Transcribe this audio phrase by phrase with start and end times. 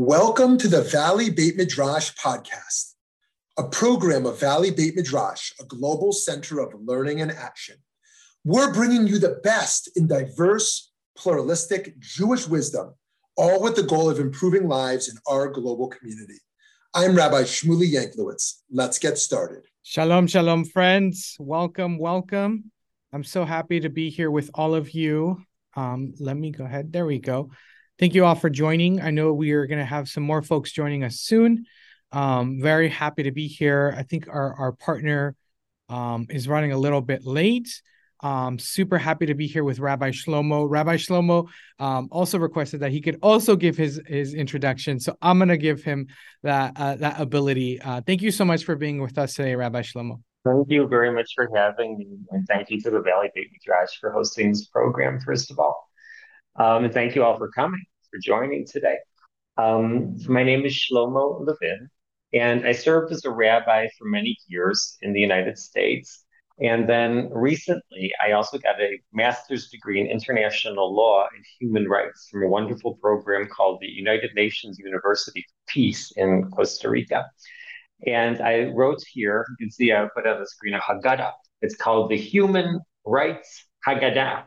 [0.00, 2.94] Welcome to the Valley Beit Midrash podcast,
[3.58, 7.74] a program of Valley Beit Midrash, a global center of learning and action.
[8.44, 12.94] We're bringing you the best in diverse, pluralistic Jewish wisdom,
[13.36, 16.38] all with the goal of improving lives in our global community.
[16.94, 18.60] I'm Rabbi Shmuly Yanklowitz.
[18.70, 19.64] Let's get started.
[19.82, 21.36] Shalom, shalom, friends.
[21.40, 22.70] Welcome, welcome.
[23.12, 25.42] I'm so happy to be here with all of you.
[25.74, 26.92] Um, let me go ahead.
[26.92, 27.50] There we go.
[27.98, 29.00] Thank you all for joining.
[29.00, 31.66] I know we are going to have some more folks joining us soon.
[32.12, 33.92] Um, very happy to be here.
[33.96, 35.34] I think our, our partner
[35.88, 37.82] um, is running a little bit late.
[38.20, 40.68] Um, super happy to be here with Rabbi Shlomo.
[40.68, 41.48] Rabbi Shlomo
[41.80, 45.84] um, also requested that he could also give his his introduction, so I'm gonna give
[45.84, 46.08] him
[46.42, 47.80] that uh, that ability.
[47.80, 50.20] Uh, thank you so much for being with us today, Rabbi Shlomo.
[50.44, 53.96] Thank you very much for having me, and thank you to the Valley Beit Midrash
[54.00, 55.20] for hosting this program.
[55.20, 55.87] First of all,
[56.58, 58.96] um, and thank you all for coming, for joining today.
[59.56, 61.88] Um, my name is Shlomo Levin,
[62.32, 66.24] and I served as a rabbi for many years in the United States.
[66.60, 72.28] And then recently, I also got a master's degree in international law and human rights
[72.30, 77.24] from a wonderful program called the United Nations University for Peace in Costa Rica.
[78.06, 81.32] And I wrote here, you can see I put on the screen a Haggadah.
[81.62, 84.44] It's called the Human Rights Haggadah.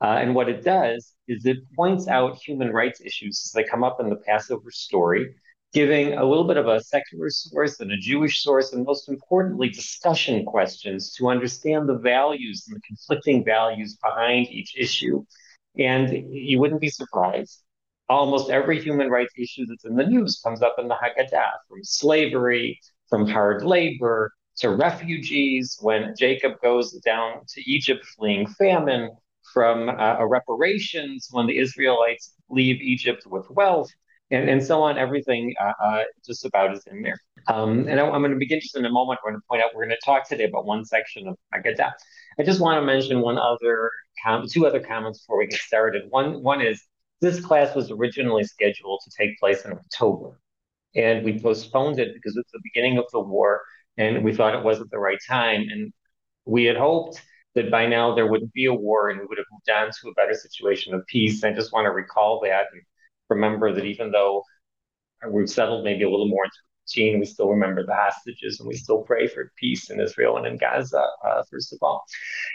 [0.00, 3.84] Uh, and what it does is it points out human rights issues as they come
[3.84, 5.34] up in the Passover story,
[5.72, 9.68] giving a little bit of a secular source and a Jewish source, and most importantly,
[9.68, 15.24] discussion questions to understand the values and the conflicting values behind each issue.
[15.76, 17.62] And you wouldn't be surprised.
[18.08, 21.82] Almost every human rights issue that's in the news comes up in the Haggadah, from
[21.82, 22.78] slavery,
[23.08, 29.10] from hard labor, to refugees, when Jacob goes down to Egypt fleeing famine,
[29.54, 33.88] from uh, reparations when the Israelites leave Egypt with wealth,
[34.30, 34.98] and, and so on.
[34.98, 37.18] Everything uh, uh, just about is in there.
[37.46, 39.20] Um, and I, am going to begin just in a moment.
[39.24, 41.92] We're going to point out we're going to talk today about one section of Haggadah.
[42.38, 43.90] I just want to mention one other,
[44.22, 46.04] com- two other comments before we get started.
[46.10, 46.82] One, one is
[47.20, 50.40] this class was originally scheduled to take place in October,
[50.96, 53.62] and we postponed it because it's the beginning of the war,
[53.96, 55.66] and we thought it wasn't the right time.
[55.70, 55.92] And
[56.44, 57.22] we had hoped
[57.54, 60.08] that by now there wouldn't be a war and we would have moved on to
[60.08, 61.44] a better situation of peace.
[61.44, 62.82] I just want to recall that and
[63.28, 64.42] remember that even though
[65.30, 68.74] we've settled maybe a little more into routine, we still remember the hostages and we
[68.74, 72.04] still pray for peace in Israel and in Gaza, uh, first of all.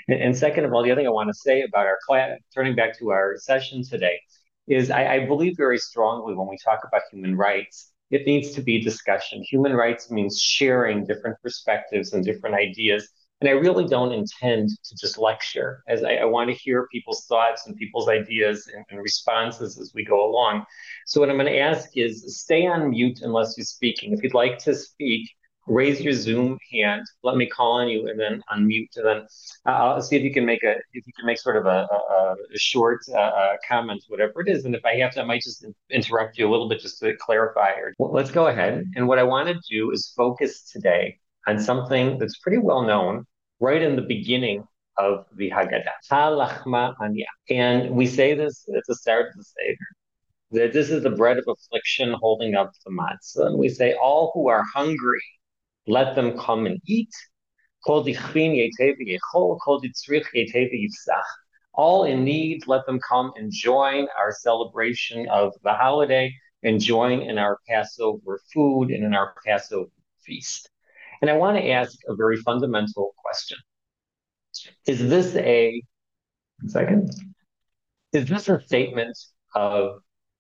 [0.08, 2.38] And, and, second of all, the other thing I want to say about our class,
[2.54, 4.20] turning back to our session today,
[4.68, 8.62] is I, I believe very strongly when we talk about human rights, it needs to
[8.62, 9.44] be discussion.
[9.44, 13.10] Human rights means sharing different perspectives and different ideas
[13.42, 17.26] and I really don't intend to just lecture, as I, I want to hear people's
[17.26, 20.66] thoughts and people's ideas and, and, responses as we go along.
[21.06, 24.12] So, what I'm going to ask is stay on mute unless you're speaking.
[24.12, 25.30] If you'd like to speak,
[25.68, 27.06] raise your Zoom hand.
[27.24, 28.98] Let me call on you and then unmute.
[28.98, 29.18] And then
[29.66, 31.88] uh, I'll see if you can make a if you can make sort of a,
[31.92, 34.66] a, a short uh, uh, comment, whatever it is.
[34.66, 37.16] And if I have to, I might just interrupt you a little bit just to
[37.16, 37.72] clarify.
[37.72, 38.84] Or well, let's go ahead.
[38.96, 43.26] And what I want to do is focus today on something that's pretty well known
[43.60, 44.64] right in the beginning
[44.98, 45.92] of the Haggadah.
[47.50, 49.78] And we say this at the start of the Seder,
[50.52, 53.48] that this is the bread of affliction holding up the matzah.
[53.48, 55.24] And we say, all who are hungry,
[55.88, 57.10] let them come and eat.
[57.86, 58.04] All
[62.04, 66.34] in need, let them come and join our celebration of the holiday
[66.64, 69.90] and join in our Passover food and in our Passover
[70.26, 70.70] feast.
[71.22, 73.58] And I want to ask a very fundamental question.
[74.88, 75.82] Is this a
[76.68, 77.12] second?
[78.14, 79.18] Is this a statement
[79.56, 80.00] of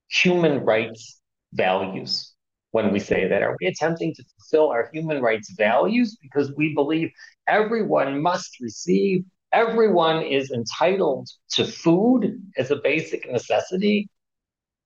[0.10, 1.22] human rights
[1.54, 2.34] values
[2.72, 3.42] when we say that?
[3.44, 7.12] Are we attempting to fulfill our human rights values because we believe
[7.48, 14.10] everyone must receive, everyone is entitled to food as a basic necessity?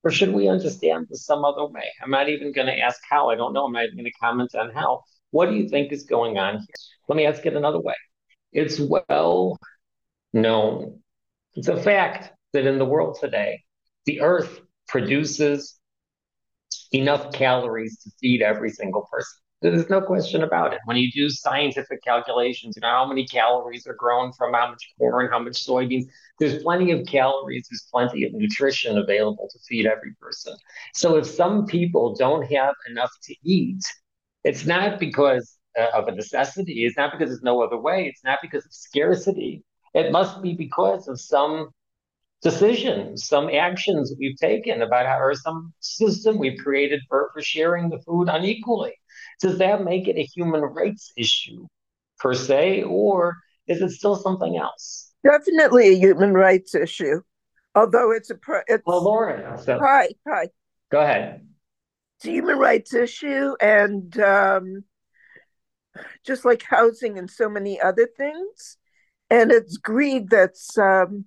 [0.02, 1.90] Or should we understand this some other way?
[2.02, 3.30] I'm not even going to ask how.
[3.30, 3.64] I don't know.
[3.64, 5.02] I'm not even going to comment on how.
[5.34, 6.76] What do you think is going on here?
[7.08, 7.96] Let me ask it another way.
[8.52, 9.58] It's well
[10.32, 11.00] known.
[11.54, 13.64] It's a fact that in the world today,
[14.06, 15.76] the earth produces
[16.92, 19.40] enough calories to feed every single person.
[19.60, 20.78] There's no question about it.
[20.84, 24.84] When you do scientific calculations, you know how many calories are grown from how much
[25.00, 26.04] corn, how much soybeans.
[26.38, 30.54] There's plenty of calories, there's plenty of nutrition available to feed every person.
[30.94, 33.82] So if some people don't have enough to eat,
[34.44, 36.84] it's not because uh, of a necessity.
[36.84, 38.06] It's not because there's no other way.
[38.06, 39.64] It's not because of scarcity.
[39.94, 41.70] It must be because of some
[42.42, 47.88] decisions, some actions we've taken about how, or some system we've created for, for sharing
[47.88, 48.92] the food unequally.
[49.40, 51.66] Does that make it a human rights issue
[52.18, 53.36] per se, or
[53.66, 55.12] is it still something else?
[55.24, 57.22] Definitely a human rights issue,
[57.74, 58.36] although it's a
[58.66, 59.58] it's, well, Lauren.
[59.58, 60.48] So, hi, hi.
[60.90, 61.46] Go ahead.
[62.24, 64.84] Human rights issue, and um,
[66.24, 68.78] just like housing and so many other things,
[69.30, 71.26] and it's greed that's um,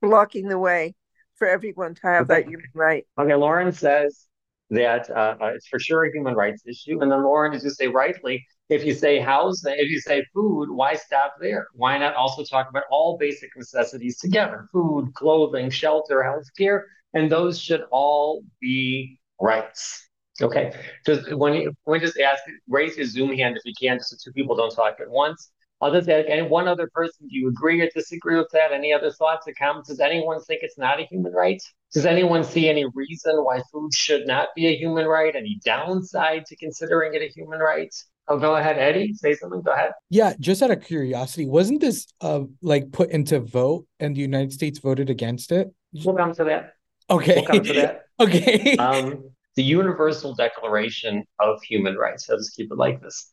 [0.00, 0.94] blocking the way
[1.36, 2.42] for everyone to have okay.
[2.42, 3.04] that human right.
[3.18, 4.26] Okay, Lauren says
[4.70, 7.70] that uh, uh, it's for sure a human rights issue, and then Lauren, as you
[7.70, 11.68] say rightly, if you say housing, if you say food, why stop there?
[11.74, 14.68] Why not also talk about all basic necessities together?
[14.72, 16.82] Food, clothing, shelter, healthcare,
[17.14, 20.07] and those should all be rights.
[20.40, 20.72] Okay,
[21.04, 24.16] just when you when just ask, raise your Zoom hand if you can, just so
[24.22, 25.50] two people don't talk at once.
[25.80, 28.72] I'll just ask any one other person, do you agree or disagree with that?
[28.72, 29.88] Any other thoughts or comments?
[29.88, 31.62] Does anyone think it's not a human right?
[31.92, 35.34] Does anyone see any reason why food should not be a human right?
[35.34, 37.94] Any downside to considering it a human right?
[38.26, 39.14] Oh, go ahead, Eddie.
[39.14, 39.62] Say something.
[39.62, 39.92] Go ahead.
[40.10, 44.52] Yeah, just out of curiosity, wasn't this uh like put into vote and the United
[44.52, 45.72] States voted against it?
[45.92, 46.74] We'll come to that.
[47.08, 47.36] Okay.
[47.36, 48.02] We'll come to that.
[48.20, 48.76] okay.
[48.76, 52.30] Um, the Universal Declaration of Human Rights.
[52.30, 53.32] I'll just keep it like this.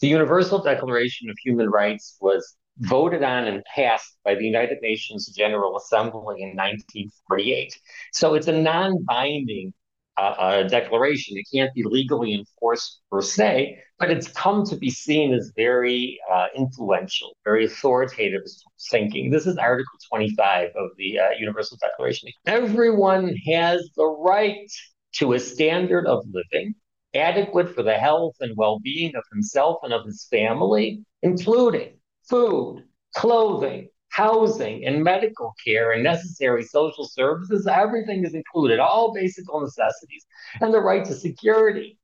[0.00, 5.28] The Universal Declaration of Human Rights was voted on and passed by the United Nations
[5.28, 7.72] General Assembly in 1948.
[8.12, 9.72] So it's a non binding
[10.16, 11.36] uh, uh, declaration.
[11.38, 16.18] It can't be legally enforced per se, but it's come to be seen as very
[16.32, 18.42] uh, influential, very authoritative
[18.90, 19.30] thinking.
[19.30, 22.28] This is Article 25 of the uh, Universal Declaration.
[22.44, 24.68] Everyone has the right
[25.14, 26.74] to a standard of living
[27.14, 31.94] adequate for the health and well being of himself and of his family, including
[32.28, 32.84] food,
[33.16, 37.66] clothing, housing, and medical care and necessary social services.
[37.66, 40.24] Everything is included, all basic necessities,
[40.60, 41.98] and the right to security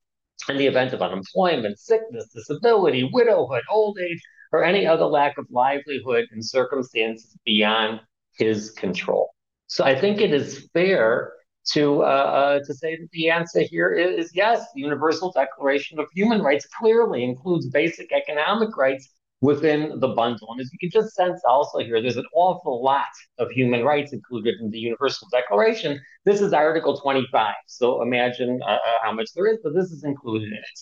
[0.48, 4.20] in the event of unemployment, sickness, disability, widowhood, old age,
[4.52, 8.00] or any other lack of livelihood in circumstances beyond
[8.38, 9.30] his control.
[9.66, 11.32] So I think it is fair
[11.72, 14.64] to uh, uh, to say that the answer here is, yes.
[14.74, 19.08] The Universal Declaration of Human Rights clearly includes basic economic rights
[19.40, 20.48] within the bundle.
[20.50, 23.04] And as you can just sense also here, there's an awful lot
[23.38, 26.00] of human rights included in the Universal Declaration.
[26.24, 27.54] This is Article 25.
[27.66, 30.80] So imagine uh, uh, how much there is, but this is included in it.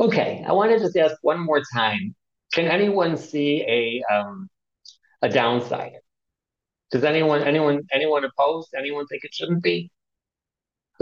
[0.00, 2.14] Okay, I want to just ask one more time.
[2.54, 4.48] Can anyone see a um,
[5.20, 5.92] a downside?
[6.90, 8.68] Does anyone anyone anyone oppose?
[8.76, 9.90] Anyone think it shouldn't be?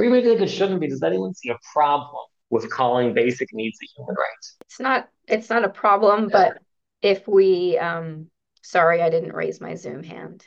[0.00, 3.78] Or even think it shouldn't be, does anyone see a problem with calling basic needs
[3.82, 4.46] a human right?
[4.62, 6.48] It's not it's not a problem, yeah.
[6.50, 6.58] but
[7.02, 8.28] if we um
[8.62, 10.44] sorry I didn't raise my Zoom hand.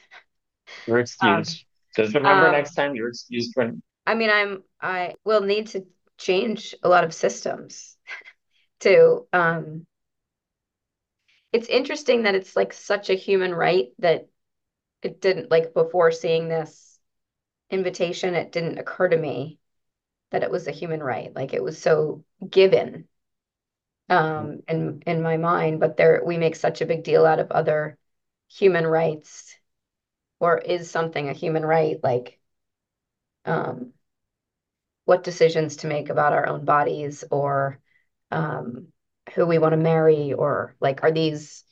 [0.87, 1.65] You're excused.
[1.97, 5.67] Um, Just remember um, next time you're excused when I mean I'm I will need
[5.67, 5.85] to
[6.17, 7.95] change a lot of systems
[8.79, 9.85] to um
[11.51, 14.27] it's interesting that it's like such a human right that
[15.03, 16.92] it didn't like before seeing this
[17.73, 19.59] invitation, it didn't occur to me
[20.31, 21.33] that it was a human right.
[21.35, 23.07] Like it was so given
[24.09, 25.79] um, in in my mind.
[25.79, 27.97] But there, we make such a big deal out of other
[28.49, 29.55] human rights,
[30.39, 31.97] or is something a human right?
[32.03, 32.39] Like
[33.45, 33.93] um,
[35.05, 37.79] what decisions to make about our own bodies, or
[38.31, 38.87] um,
[39.35, 41.63] who we want to marry, or like are these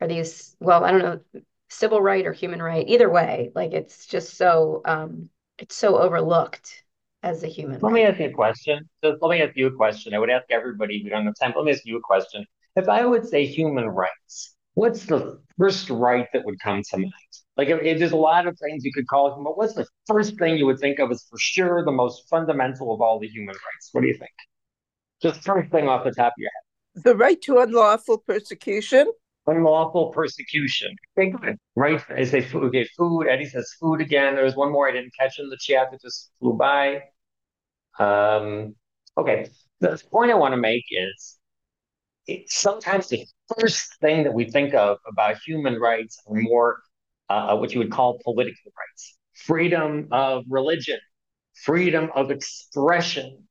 [0.00, 1.42] are these well, I don't know
[1.74, 5.28] civil right or human right either way like it's just so um
[5.58, 6.82] it's so overlooked
[7.22, 7.94] as a human let right.
[7.94, 8.88] me ask you a question.
[9.02, 10.12] Just let me ask you a question.
[10.14, 12.44] I would ask everybody we don't have time let me ask you a question.
[12.76, 17.12] If i would say human rights what's the first right that would come to mind?
[17.56, 19.86] Like if, if there's a lot of things you could call it but what's the
[20.06, 23.28] first thing you would think of as for sure the most fundamental of all the
[23.28, 23.90] human rights?
[23.92, 24.32] What do you think?
[25.22, 27.04] Just first thing off the top of your head.
[27.04, 29.10] The right to unlawful persecution
[29.46, 30.94] unlawful persecution.
[31.16, 32.00] Think of it, right?
[32.10, 32.64] I say food.
[32.64, 33.26] Okay, food.
[33.28, 34.34] Eddie says food again.
[34.34, 37.02] There was one more I didn't catch in the chat that just flew by.
[37.98, 38.74] Um,
[39.16, 39.48] okay,
[39.80, 41.38] the point I want to make is
[42.26, 43.26] it, sometimes the
[43.58, 46.80] first thing that we think of about human rights are more
[47.28, 50.98] uh, what you would call political rights, freedom of religion,
[51.64, 53.46] freedom of expression,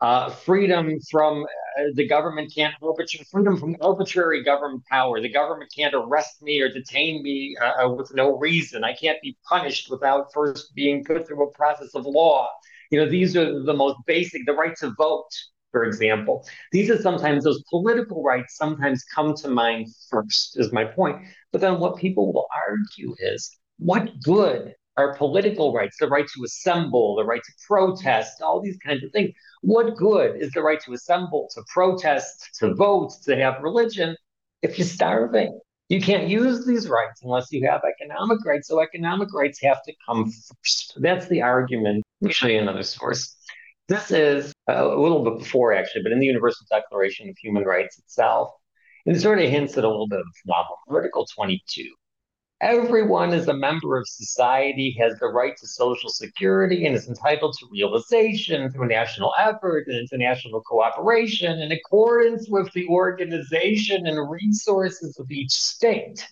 [0.00, 5.20] uh, freedom from uh, the government can't arbitrary freedom from arbitrary government power.
[5.20, 8.84] The government can't arrest me or detain me uh, uh, with no reason.
[8.84, 12.48] I can't be punished without first being put through a process of law.
[12.90, 14.44] You know, these are the most basic.
[14.46, 15.30] The right to vote,
[15.72, 16.46] for example.
[16.72, 18.56] These are sometimes those political rights.
[18.56, 20.58] Sometimes come to mind first.
[20.58, 21.16] Is my point.
[21.52, 26.44] But then what people will argue is, what good our political rights, the right to
[26.44, 29.30] assemble, the right to protest, all these kinds of things.
[29.62, 34.16] What good is the right to assemble, to protest, to vote, to have religion
[34.62, 35.58] if you're starving?
[35.88, 38.68] You can't use these rights unless you have economic rights.
[38.68, 40.94] So economic rights have to come first.
[41.00, 42.02] That's the argument.
[42.20, 43.36] Let me show you another source.
[43.88, 47.62] This is uh, a little bit before, actually, but in the Universal Declaration of Human
[47.62, 48.50] Rights itself.
[49.04, 50.78] And it sort of hints at a little bit of problem.
[50.88, 51.84] Article 22
[52.62, 57.54] Everyone is a member of society, has the right to social security, and is entitled
[57.58, 65.18] to realization through national effort and international cooperation in accordance with the organization and resources
[65.18, 66.26] of each state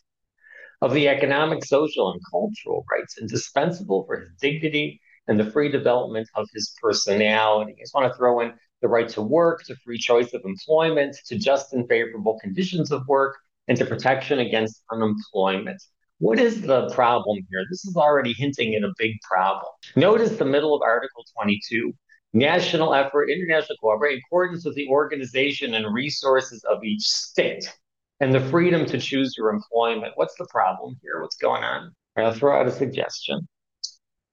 [0.81, 6.27] of the economic, social, and cultural rights indispensable for his dignity and the free development
[6.37, 7.75] of his personality.
[7.77, 11.17] I just want to throw in the right to work, to free choice of employment,
[11.27, 13.37] to just and favorable conditions of work,
[13.69, 15.83] and to protection against unemployment.
[16.19, 17.65] What is the problem here?
[17.71, 19.71] This is already hinting at a big problem.
[19.97, 21.93] Notice the middle of Article 22
[22.35, 27.73] national effort, international cooperation, in accordance with the organization and resources of each state,
[28.21, 30.13] and the freedom to choose your employment.
[30.17, 31.23] What's the problem here?
[31.23, 31.93] What's going on?
[32.17, 33.49] I'll throw out a suggestion.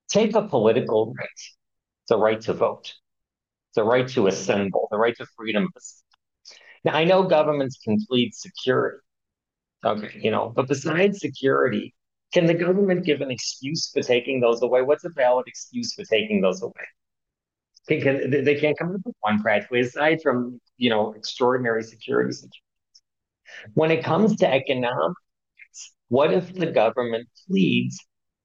[0.10, 1.28] Take a political right,
[2.10, 2.94] the right to vote,
[3.76, 5.68] the right to assemble, the right to freedom
[6.84, 8.98] Now, I know governments can plead security,
[9.84, 11.94] Okay, you know, but besides security,
[12.34, 14.82] can the government give an excuse for taking those away?
[14.82, 16.88] What's a valid excuse for taking those away?
[17.88, 22.32] Can, can, they can't come up with one practically, aside from you know extraordinary security
[22.32, 22.62] situations.
[23.74, 25.20] When it comes to economics,
[26.10, 27.98] what if the government pleads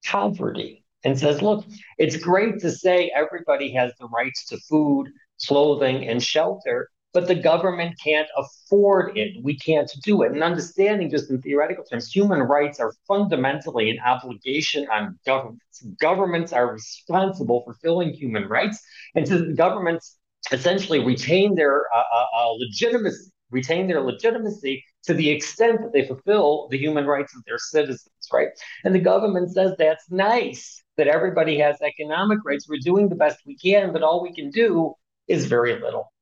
[0.05, 1.67] poverty and says, "Look,
[1.99, 5.09] it's great to say everybody has the rights to food,
[5.47, 9.43] clothing, and shelter, but the government can't afford it.
[9.43, 10.33] We can't do it.
[10.33, 15.83] And understanding, just in theoretical terms, human rights are fundamentally an obligation on governments.
[15.99, 18.79] Governments are responsible for fulfilling human rights,
[19.15, 20.19] and so governments
[20.53, 26.07] essentially retain their uh, uh, uh, legitimacy, retain their legitimacy to the extent that they
[26.07, 28.49] fulfill the human rights of their citizens, right?
[28.85, 32.69] And the government says that's nice that everybody has economic rights.
[32.69, 34.93] We're doing the best we can, but all we can do
[35.29, 36.13] is very little.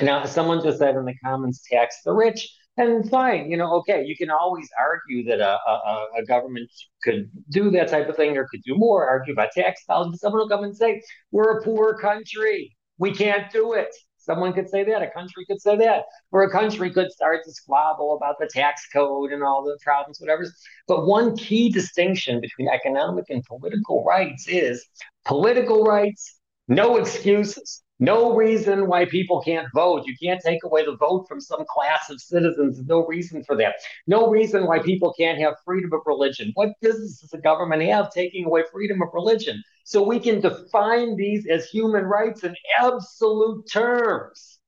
[0.00, 4.04] Now, someone just said in the comments, tax the rich, and fine, you know, okay,
[4.04, 6.70] you can always argue that a, a, a government
[7.02, 10.20] could do that type of thing or could do more, argue about tax dollars, but
[10.20, 11.02] someone will come and say,
[11.32, 13.88] we're a poor country, we can't do it.
[14.18, 17.52] Someone could say that, a country could say that, or a country could start to
[17.52, 20.46] squabble about the tax code and all the problems, whatever.
[20.86, 24.86] But one key distinction between economic and political rights is
[25.24, 27.82] political rights, no excuses.
[28.00, 30.04] No reason why people can't vote.
[30.06, 32.80] You can't take away the vote from some class of citizens.
[32.86, 33.74] No reason for that.
[34.06, 36.52] No reason why people can't have freedom of religion.
[36.54, 39.62] What business does the government have taking away freedom of religion?
[39.82, 44.60] So we can define these as human rights in absolute terms.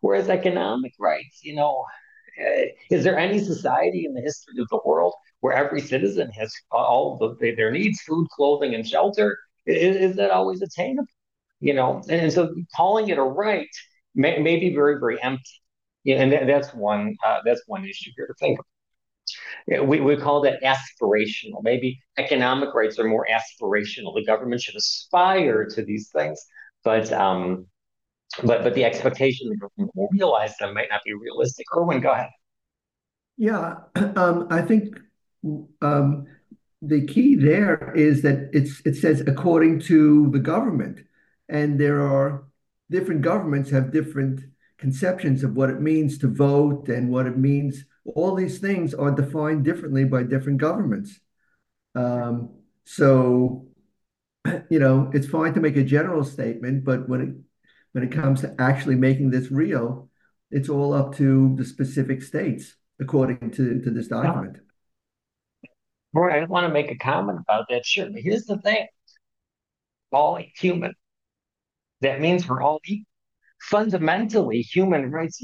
[0.00, 1.84] Whereas economic rights, you know,
[2.40, 6.52] eh, is there any society in the history of the world where every citizen has
[6.72, 9.38] all of their needs, food, clothing, and shelter?
[9.66, 11.06] Is, is that always attainable?
[11.60, 13.68] You know, and, and so calling it a right
[14.14, 15.50] may, may be very, very empty.
[16.04, 18.64] Yeah, and that's one uh, that's one issue here to think of.
[19.86, 21.62] We, we call that aspirational.
[21.62, 24.14] Maybe economic rights are more aspirational.
[24.14, 26.42] The government should aspire to these things,
[26.82, 27.66] but um,
[28.42, 31.66] but but the expectation the government will realize them might not be realistic.
[31.76, 32.30] Erwin, go ahead.
[33.36, 33.76] Yeah,
[34.16, 34.98] um, I think
[35.82, 36.26] um,
[36.80, 41.00] the key there is that it's it says according to the government
[41.48, 42.44] and there are
[42.90, 44.40] different governments have different
[44.78, 47.84] conceptions of what it means to vote and what it means.
[48.04, 51.18] All these things are defined differently by different governments.
[51.94, 52.50] Um,
[52.84, 53.66] so,
[54.70, 57.34] you know, it's fine to make a general statement, but when it
[57.92, 60.08] when it comes to actually making this real,
[60.50, 64.58] it's all up to the specific states, according to, to this document.
[66.12, 67.84] Roy, I want to make a comment about that.
[67.84, 68.86] Sure, but here's the thing:
[70.12, 70.94] all human
[72.00, 73.04] that means we're all equal.
[73.60, 75.42] Fundamentally, human rights,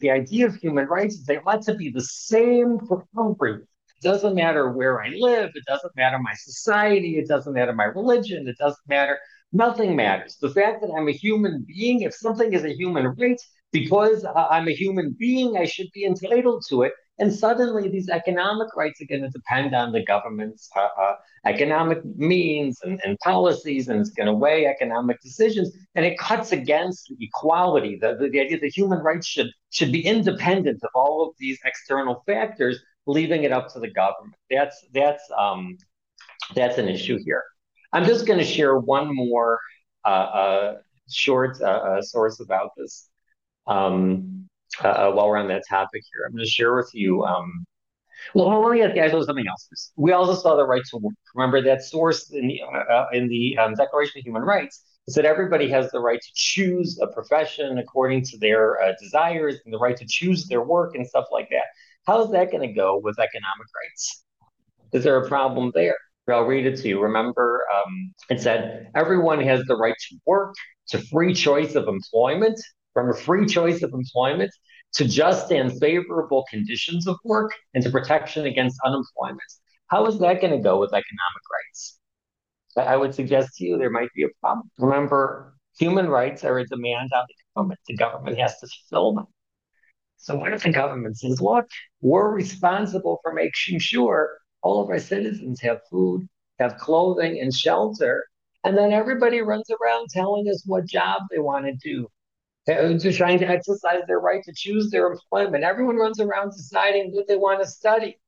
[0.00, 3.60] the idea of human rights is they ought to be the same for everyone.
[3.60, 5.50] It doesn't matter where I live.
[5.54, 7.18] It doesn't matter my society.
[7.18, 8.48] It doesn't matter my religion.
[8.48, 9.16] It doesn't matter.
[9.52, 10.38] Nothing matters.
[10.40, 13.38] The fact that I'm a human being, if something is a human right,
[13.70, 16.92] because I'm a human being, I should be entitled to it.
[17.22, 21.14] And suddenly, these economic rights are going to depend on the government's uh, uh,
[21.46, 25.70] economic means and, and, policies, and it's going to weigh economic decisions.
[25.94, 27.96] And it cuts against equality.
[28.00, 31.60] The, the, the idea that human rights should, should be independent of all of these
[31.64, 34.34] external factors, leaving it up to the government.
[34.50, 35.78] That's, that's, um,
[36.56, 37.44] that's an issue here.
[37.92, 39.60] I'm just going to share one more
[40.04, 40.74] uh, uh,
[41.08, 43.08] short uh, uh, source about this
[43.68, 44.48] um,
[44.80, 46.24] uh, while we're on that topic here.
[46.26, 47.24] I'm going to share with you.
[47.24, 47.64] Um,
[48.34, 49.92] well, let me ask you something else.
[49.96, 51.14] We also saw the right to work.
[51.34, 52.60] Remember that source in the
[53.12, 56.98] in the um, Declaration of Human Rights is that everybody has the right to choose
[57.02, 61.26] a profession according to their desires and the right to choose their work and stuff
[61.32, 61.64] like that.
[62.06, 64.24] How's that going to go with economic rights?
[64.92, 65.96] Is there a problem there?
[66.28, 67.00] I'll read it to you.
[67.02, 70.54] Remember, um, it said everyone has the right to work,
[70.88, 72.60] to free choice of employment,
[72.92, 74.50] from a free choice of employment,
[74.94, 79.40] to just and favorable conditions of work, and to protection against unemployment.
[79.86, 81.98] How is that going to go with economic rights?
[82.76, 84.70] I would suggest to you there might be a problem.
[84.78, 87.80] Remember, human rights are a demand on the government.
[87.86, 89.26] The government has to fulfill them.
[90.16, 91.66] So what if the government says, look,
[92.00, 98.24] we're responsible for making sure all of our citizens have food, have clothing, and shelter.
[98.64, 102.08] And then everybody runs around telling us what job they want to do.
[102.66, 105.64] They're trying to exercise their right to choose their employment.
[105.64, 108.18] Everyone runs around deciding what they want to study.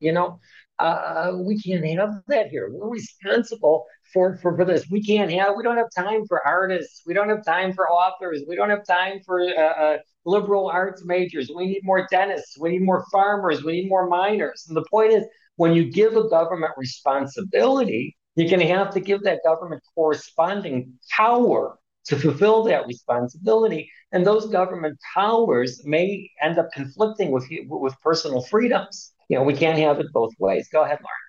[0.00, 0.40] You know,
[0.78, 2.68] uh, we can't have that here.
[2.70, 4.86] We're responsible for, for, for this.
[4.90, 7.02] We can't have, we don't have time for artists.
[7.06, 8.42] We don't have time for authors.
[8.46, 11.50] We don't have time for uh, uh, liberal arts majors.
[11.54, 12.58] We need more dentists.
[12.58, 13.64] We need more farmers.
[13.64, 14.66] We need more miners.
[14.68, 15.24] And the point is,
[15.56, 20.92] when you give a government responsibility, you're going to have to give that government corresponding
[21.10, 21.78] power
[22.08, 23.90] to fulfill that responsibility.
[24.12, 29.12] And those government powers may end up conflicting with with personal freedoms.
[29.28, 30.68] You know, we can't have it both ways.
[30.72, 31.26] Go ahead, Lauren.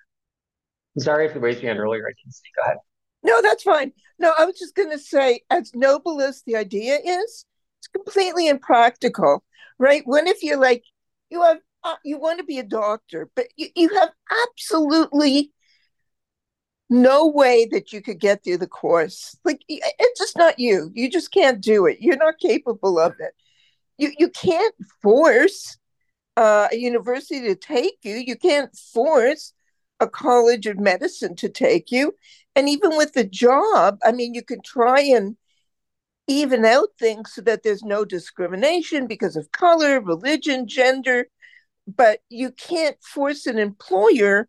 [0.96, 2.06] I'm sorry if you raised your hand earlier.
[2.06, 2.48] I didn't see.
[2.56, 2.78] Go ahead.
[3.22, 3.92] No, that's fine.
[4.18, 7.44] No, I was just going to say, as noble as the idea is,
[7.78, 9.44] it's completely impractical,
[9.78, 10.02] right?
[10.04, 10.84] When if you're like,
[11.30, 14.10] you have uh, you want to be a doctor, but you, you have
[14.48, 15.52] absolutely
[16.90, 19.36] no way that you could get through the course.
[19.44, 20.90] Like it's just not you.
[20.94, 21.98] You just can't do it.
[22.00, 23.34] You're not capable of it.
[23.98, 25.78] You you can't force
[26.36, 28.14] uh, a university to take you.
[28.14, 29.52] You can't force
[30.00, 32.14] a college of medicine to take you.
[32.54, 35.36] And even with the job, I mean, you can try and
[36.28, 41.26] even out things so that there's no discrimination because of color, religion, gender,
[41.86, 44.48] but you can't force an employer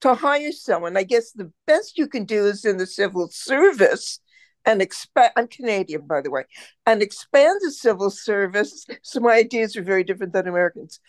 [0.00, 0.96] to hire someone.
[0.96, 4.20] I guess the best you can do is in the civil service
[4.64, 5.32] and expand.
[5.36, 6.44] I'm Canadian, by the way,
[6.86, 8.86] and expand the civil service.
[9.02, 11.00] So my ideas are very different than Americans.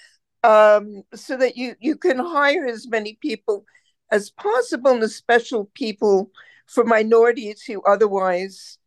[0.43, 3.65] Um, so that you you can hire as many people
[4.11, 6.31] as possible, and the special people
[6.67, 8.77] for minorities who otherwise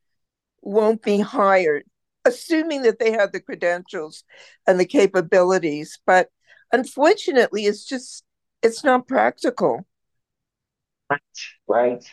[0.63, 1.85] won't be hired,
[2.25, 4.25] assuming that they have the credentials
[4.67, 5.99] and the capabilities.
[6.07, 6.31] But
[6.73, 8.25] unfortunately, it's just
[8.63, 9.87] it's not practical.
[11.69, 12.05] Right.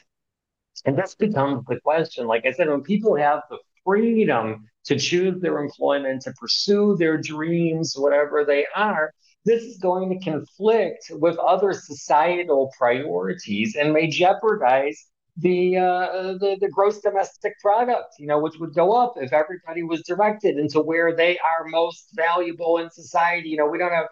[0.86, 2.28] And that's becomes the question.
[2.28, 7.18] Like I said, when people have the freedom to choose their employment, to pursue their
[7.18, 9.12] dreams, whatever they are,
[9.46, 16.58] this is going to conflict with other societal priorities and may jeopardize the, uh, the
[16.62, 20.82] the gross domestic product, you know, which would go up if everybody was directed into
[20.82, 23.50] where they are most valuable in society.
[23.50, 24.08] You know, we don't have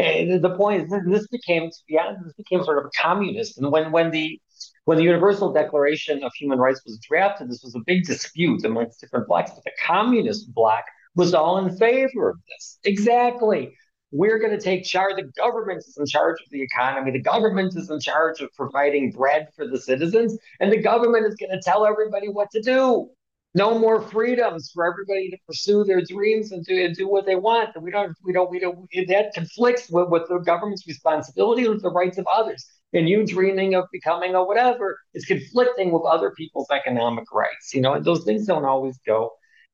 [0.00, 3.58] Eh, and the point is, this became, to be honest, this became sort of communist.
[3.58, 4.40] And when when the
[4.84, 9.00] when the Universal Declaration of Human Rights was drafted, this was a big dispute amongst
[9.00, 9.50] different blacks.
[9.54, 10.84] But the communist bloc
[11.16, 12.78] was all in favor of this.
[12.84, 13.74] Exactly.
[14.10, 15.16] We're going to take charge.
[15.16, 17.12] The government is in charge of the economy.
[17.12, 21.36] The government is in charge of providing bread for the citizens, and the government is
[21.36, 23.10] going to tell everybody what to do
[23.54, 27.34] no more freedoms for everybody to pursue their dreams and do, and do what they
[27.34, 27.70] want.
[27.74, 31.82] And we don't, we don't, we don't, that conflicts with, with the government's responsibility with
[31.82, 32.64] the rights of others.
[32.92, 37.80] And you dreaming of becoming a whatever is conflicting with other people's economic rights, you
[37.80, 39.30] know, and those things don't always go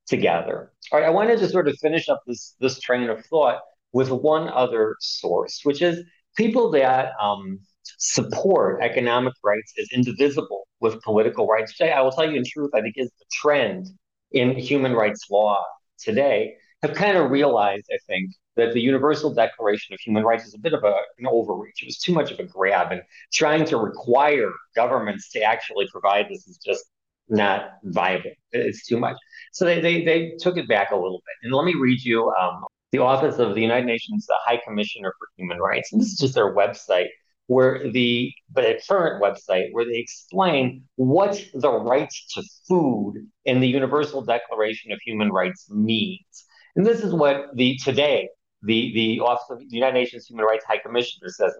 [0.06, 0.72] together.
[0.92, 3.60] All right, I wanted to sort of finish up this, this train of thought
[3.92, 6.02] with one other source, which is
[6.36, 7.58] people that, um,
[7.98, 11.76] support economic rights as indivisible with political rights.
[11.76, 13.88] Today, I will tell you in truth, I think is the trend
[14.32, 15.64] in human rights law
[15.98, 20.54] today, have kind of realized, I think, that the Universal Declaration of Human Rights is
[20.54, 21.82] a bit of a, an overreach.
[21.82, 26.26] It was too much of a grab, and trying to require governments to actually provide
[26.28, 26.84] this is just
[27.28, 28.30] not viable.
[28.52, 29.16] It's too much.
[29.52, 31.46] So they, they, they took it back a little bit.
[31.46, 35.12] And let me read you um, the Office of the United Nations the High Commissioner
[35.18, 35.92] for Human Rights.
[35.92, 37.08] And this is just their website
[37.46, 43.61] where the but a current website where they explain what the right to food in
[43.61, 46.44] the Universal Declaration of Human Rights means.
[46.74, 48.28] And this is what the today
[48.62, 51.52] the the Office of the United Nations Human Rights High Commissioner says: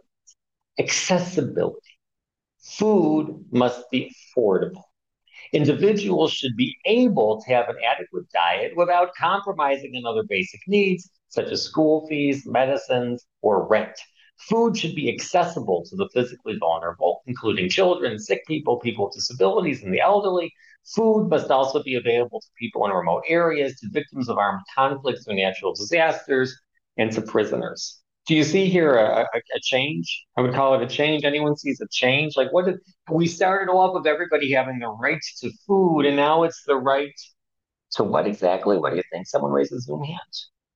[0.79, 1.99] accessibility,
[2.61, 4.83] Food must be affordable.
[5.53, 11.09] Individuals should be able to have an adequate diet without compromising on other basic needs,
[11.29, 13.97] such as school fees, medicines, or rent.
[14.39, 19.83] Food should be accessible to the physically vulnerable, including children, sick people, people with disabilities,
[19.83, 20.53] and the elderly.
[20.95, 25.27] Food must also be available to people in remote areas, to victims of armed conflicts
[25.27, 26.55] or natural disasters,
[26.97, 28.01] and to prisoners.
[28.27, 30.25] Do you see here a, a, a, change?
[30.37, 31.25] I would call it a change.
[31.25, 32.37] Anyone sees a change?
[32.37, 32.77] Like what did
[33.11, 37.15] we started off with everybody having the right to food, and now it's the right
[37.93, 38.79] to what exactly?
[38.79, 39.27] What do you think?
[39.29, 40.19] Someone raises Zoom hand.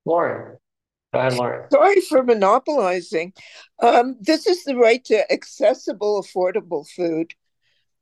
[0.04, 0.58] Lauren.
[1.12, 1.70] Go ahead, Lauren.
[1.70, 3.32] Sorry for monopolizing.
[3.80, 7.34] Um, this is the right to accessible, affordable food,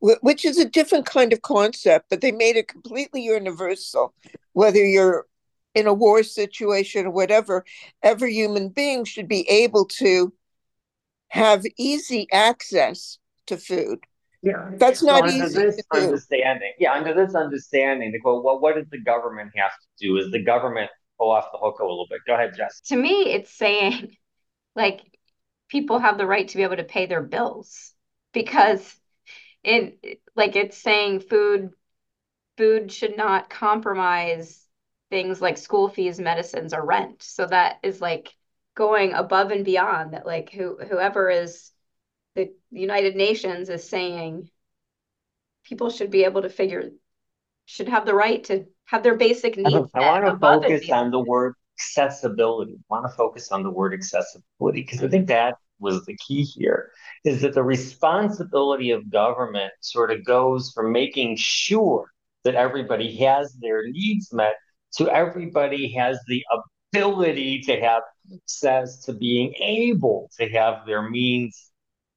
[0.01, 4.15] which is a different kind of concept, but they made it completely universal.
[4.53, 5.27] Whether you're
[5.75, 7.65] in a war situation or whatever,
[8.03, 10.33] every human being should be able to
[11.29, 14.01] have easy access to food.
[14.43, 15.59] Yeah, that's not so easy.
[15.59, 20.07] This understanding, yeah, under this understanding, the quote, well, what does the government have to
[20.07, 20.17] do?
[20.19, 22.21] Is the government pull off the hook a little bit?
[22.27, 22.81] Go ahead, Jess.
[22.87, 24.17] To me, it's saying
[24.77, 25.01] like
[25.69, 27.93] people have the right to be able to pay their bills
[28.33, 28.95] because
[29.65, 31.71] it like it's saying food
[32.57, 34.65] food should not compromise
[35.11, 37.23] things like school fees, medicines, or rent.
[37.23, 38.35] So that is like
[38.75, 40.27] going above and beyond that.
[40.27, 41.71] Like who whoever is
[42.35, 44.51] the United Nations is saying
[45.65, 46.91] people should be able to figure
[47.65, 49.91] should have the right to have their basic needs.
[49.95, 52.75] I, I want to focus on the word accessibility.
[52.75, 56.43] I want to focus on the word accessibility because I think that was the key
[56.43, 56.91] here
[57.25, 62.11] is that the responsibility of government sort of goes from making sure
[62.45, 64.55] that everybody has their needs met
[64.97, 66.43] to everybody has the
[66.93, 68.03] ability to have
[68.35, 71.71] access to being able to have their means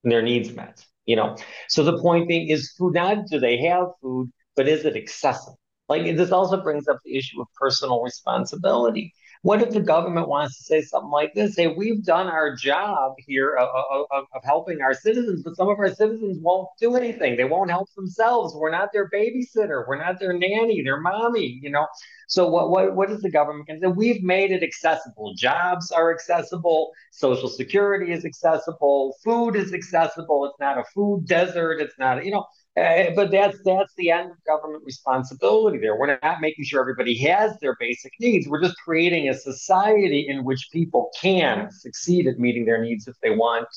[0.03, 1.35] their needs met you know
[1.67, 5.59] so the point being is food not do they have food but is it accessible
[5.91, 10.57] like this also brings up the issue of personal responsibility what if the government wants
[10.57, 11.55] to say something like this?
[11.55, 13.69] Say, we've done our job here of,
[14.11, 17.37] of, of, helping our citizens, but some of our citizens won't do anything.
[17.37, 18.53] They won't help themselves.
[18.53, 19.87] We're not their babysitter.
[19.87, 21.87] We're not their nanny, their mommy, you know?
[22.27, 23.91] So what, what, what is the government going to say?
[23.91, 25.33] We've made it accessible.
[25.35, 26.91] Jobs are accessible.
[27.11, 29.15] Social security is accessible.
[29.23, 30.45] Food is accessible.
[30.45, 31.81] It's not a food desert.
[31.81, 32.45] It's not, you know,
[32.77, 35.97] uh, but that's that's the end of government responsibility there.
[35.97, 38.47] We're not making sure everybody has their basic needs.
[38.47, 43.15] We're just creating a society in which people can succeed at meeting their needs if
[43.21, 43.67] they want,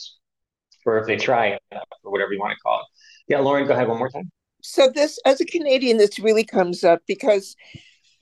[0.86, 2.86] or if they try, or whatever you want to call it.
[3.32, 4.30] Yeah, Lauren, go ahead one more time.
[4.62, 7.56] So this, as a Canadian, this really comes up because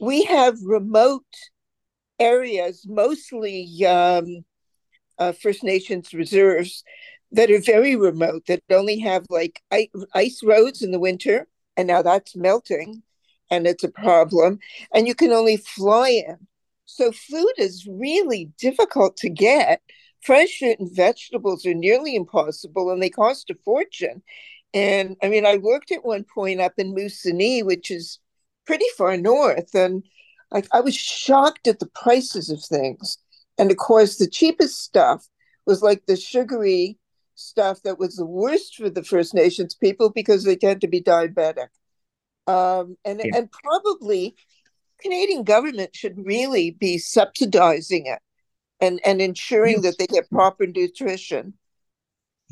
[0.00, 1.24] we have remote
[2.18, 4.44] areas, mostly um,
[5.18, 6.82] uh, First Nations reserves,
[7.32, 9.62] that are very remote that only have like
[10.14, 13.02] ice roads in the winter and now that's melting
[13.50, 14.58] and it's a problem
[14.94, 16.46] and you can only fly in.
[16.84, 19.80] So food is really difficult to get.
[20.22, 24.22] Fresh fruit and vegetables are nearly impossible and they cost a fortune.
[24.74, 28.18] And i mean i worked at one point up in Moosonee which is
[28.66, 30.04] pretty far north and
[30.50, 33.16] like i was shocked at the prices of things.
[33.58, 35.26] And of course the cheapest stuff
[35.66, 36.98] was like the sugary
[37.34, 41.00] stuff that was the worst for the First Nations people because they tend to be
[41.00, 41.68] diabetic.
[42.46, 43.36] Um, and yeah.
[43.36, 44.34] and probably
[45.00, 48.18] Canadian government should really be subsidizing it
[48.80, 51.54] and, and ensuring that they get proper nutrition.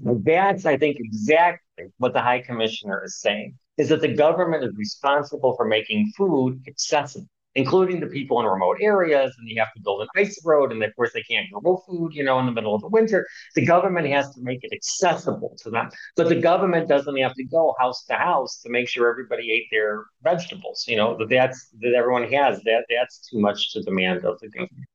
[0.03, 4.75] That's, I think, exactly what the High Commissioner is saying, is that the government is
[4.77, 9.81] responsible for making food accessible including the people in remote areas, and you have to
[9.83, 12.53] build an ice road, and of course they can't grow food, you know, in the
[12.53, 13.27] middle of the winter.
[13.55, 17.45] The government has to make it accessible to them, but the government doesn't have to
[17.45, 20.85] go house to house to make sure everybody ate their vegetables.
[20.87, 24.49] You know that that's that everyone has that that's too much to demand of the
[24.49, 24.87] government.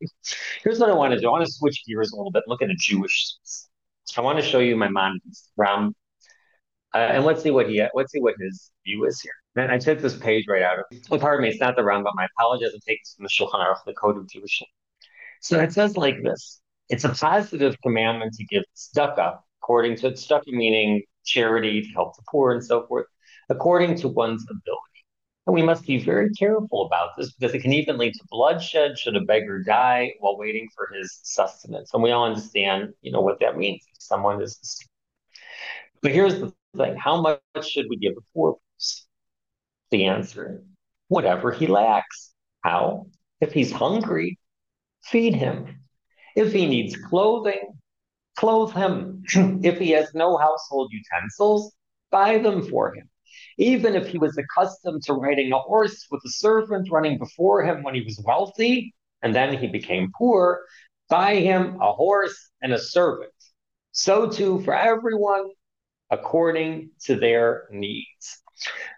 [0.64, 1.28] Here's what I want to do.
[1.28, 2.44] I want to switch gears a little bit.
[2.48, 3.36] Look at the Jewish.
[4.18, 5.94] I want to show you my man Instagram,
[6.94, 9.34] uh, and let's see what he let's see what his view is here.
[9.56, 10.86] Man, I took this page right out of.
[11.10, 12.12] Well, pardon me, it's not the Rambam.
[12.16, 12.72] My apologies.
[12.74, 14.62] I'm taking from the Shulchan Aruch, the Code of Jewish.
[15.42, 20.48] So it says like this: It's a positive commandment to give tzedakah, according to tzedakah
[20.48, 23.08] meaning charity to help the poor and so forth,
[23.50, 24.82] according to one's ability.
[25.48, 28.98] And we must be very careful about this because it can even lead to bloodshed
[28.98, 31.94] should a beggar die while waiting for his sustenance.
[31.94, 33.84] And we all understand, you know, what that means.
[34.00, 34.80] Someone is.
[36.02, 39.05] But here's the thing: How much should we give the poor person?
[39.92, 40.64] The answer
[41.08, 42.34] whatever he lacks.
[42.62, 43.08] How?
[43.42, 44.40] If he's hungry,
[45.04, 45.82] feed him.
[46.36, 47.80] If he needs clothing,
[48.36, 49.24] clothe him.
[49.64, 51.74] if he has no household utensils,
[52.12, 53.10] buy them for him.
[53.58, 57.84] Even if he was accustomed to riding a horse with a servant running before him
[57.84, 60.62] when he was wealthy, and then he became poor,
[61.10, 63.32] buy him a horse and a servant.
[63.92, 65.50] So too for everyone
[66.12, 68.42] according to their needs.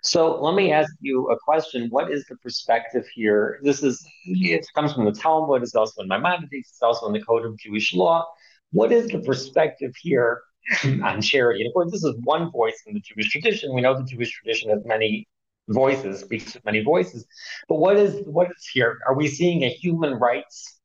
[0.03, 1.88] So let me ask you a question.
[1.89, 3.60] What is the perspective here?
[3.63, 7.21] This is it comes from the Talmud, it's also in Maimonides, it's also in the
[7.21, 8.25] Code of Jewish Law.
[8.71, 10.41] What is the perspective here
[11.03, 11.62] on charity?
[11.62, 13.73] And of course, this is one voice in the Jewish tradition.
[13.73, 15.27] We know the Jewish tradition has many
[15.69, 17.25] voices, speaks with many voices.
[17.67, 18.97] But what is what is here?
[19.08, 20.80] Are we seeing a human rights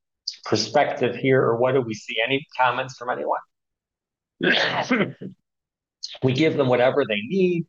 [0.44, 2.16] perspective here, or what do we see?
[2.24, 3.40] Any comments from anyone?
[6.22, 7.66] we give them whatever they need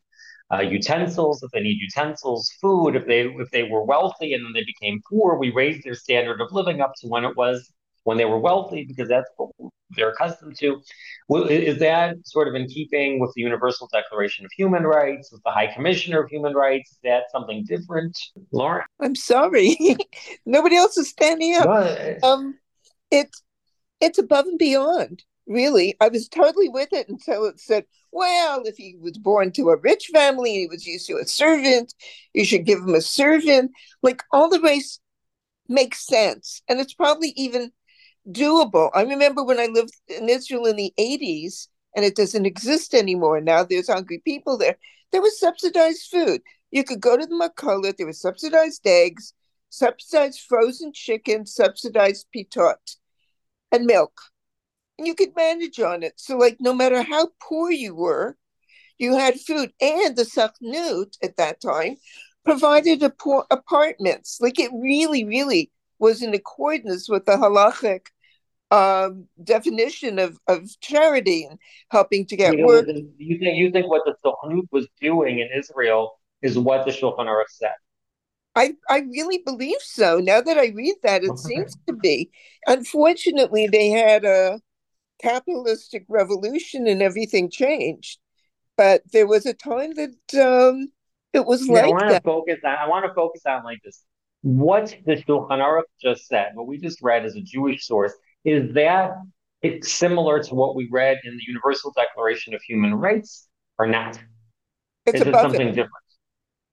[0.54, 4.52] uh, utensils if they need utensils, food if they if they were wealthy and then
[4.52, 5.38] they became poor.
[5.38, 7.72] We raised their standard of living up to when it was
[8.04, 9.50] when they were wealthy because that's what
[9.90, 10.80] they're accustomed to.
[11.30, 15.50] Is that sort of in keeping with the Universal Declaration of Human Rights, with the
[15.50, 16.92] High Commissioner of Human Rights?
[16.92, 18.16] Is that something different,
[18.52, 18.84] Laura?
[19.00, 19.76] I'm sorry,
[20.46, 21.66] nobody else is standing up.
[22.22, 22.58] Um,
[23.10, 23.42] it's
[24.00, 25.96] it's above and beyond really.
[26.00, 29.76] I was totally with it until it said, well, if he was born to a
[29.76, 31.94] rich family and he was used to a servant,
[32.32, 33.72] you should give him a servant.
[34.02, 35.00] Like all the ways
[35.68, 36.62] makes sense.
[36.68, 37.72] And it's probably even
[38.28, 38.90] doable.
[38.94, 43.40] I remember when I lived in Israel in the 80s, and it doesn't exist anymore.
[43.40, 44.76] Now there's hungry people there.
[45.12, 46.40] There was subsidized food.
[46.70, 49.32] You could go to the Makala, there was subsidized eggs,
[49.68, 52.96] subsidized frozen chicken, subsidized pitot,
[53.70, 54.20] and milk
[54.98, 56.14] you could manage on it.
[56.16, 58.36] So, like, no matter how poor you were,
[58.98, 59.72] you had food.
[59.80, 61.96] And the Sachnut at that time
[62.44, 64.38] provided a poor apartments.
[64.40, 68.06] Like, it really, really was in accordance with the halachic
[68.70, 71.58] um, definition of, of charity and
[71.90, 72.86] helping to get you know, work.
[73.18, 77.26] You think, you think what the Sachnut was doing in Israel is what the Shulchan
[77.26, 77.72] Aruch said?
[78.56, 80.18] I, I really believe so.
[80.18, 81.38] Now that I read that, it okay.
[81.38, 82.30] seems to be.
[82.66, 84.60] Unfortunately, they had a
[85.22, 88.18] capitalistic revolution and everything changed.
[88.76, 90.88] But there was a time that um,
[91.32, 92.22] it was yeah, like I want that.
[92.22, 92.76] to focus on.
[92.76, 94.02] I want to focus on like this.
[94.42, 98.12] What the Shulchan Aruch just said, what we just read as a Jewish source,
[98.44, 99.12] is that
[99.62, 103.48] it's similar to what we read in the Universal Declaration of Human Rights,
[103.78, 104.18] or not?
[105.06, 105.72] It's is it something it.
[105.72, 105.92] different?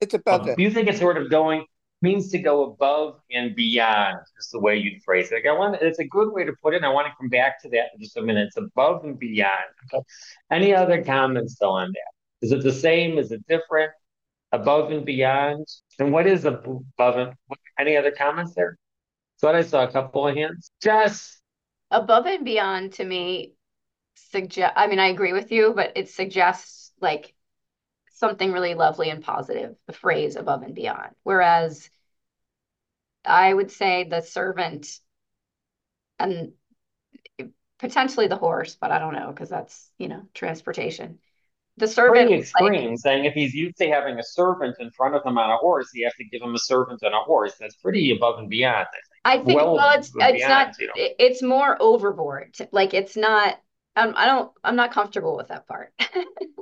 [0.01, 0.58] It's above it.
[0.58, 1.65] Do you think it's sort of going
[2.01, 5.35] means to go above and beyond is the way you'd phrase it.
[5.35, 6.77] Like I want it's a good way to put it.
[6.77, 8.47] And I want to come back to that in just a minute.
[8.47, 9.51] It's above and beyond.
[9.93, 10.03] Okay.
[10.51, 12.45] Any other comments though on that?
[12.45, 13.17] Is it the same?
[13.17, 13.91] Is it different?
[14.51, 15.67] Above and beyond?
[15.99, 17.33] And what is above and
[17.79, 18.77] any other comments there?
[19.39, 20.71] Thought I saw a couple of hands.
[20.81, 21.39] Jess.
[21.89, 23.53] Above and beyond to me
[24.15, 27.33] suggest I mean I agree with you, but it suggests like
[28.21, 31.10] something really lovely and positive, the phrase above and beyond.
[31.23, 31.89] Whereas
[33.25, 34.88] I would say the servant
[36.19, 36.53] and
[37.79, 41.17] potentially the horse, but I don't know because that's, you know, transportation.
[41.77, 45.15] The servant pretty extreme, like, saying if he's used to having a servant in front
[45.15, 47.55] of him on a horse, you have to give him a servant and a horse.
[47.60, 48.86] That's pretty above and beyond.
[49.25, 49.41] I think.
[49.41, 50.79] I think well, well it's it's beyond, not.
[50.79, 50.93] You know?
[50.95, 52.55] It's more overboard.
[52.71, 53.60] Like it's not.
[53.95, 54.51] Um, I don't.
[54.63, 55.91] I'm not comfortable with that part.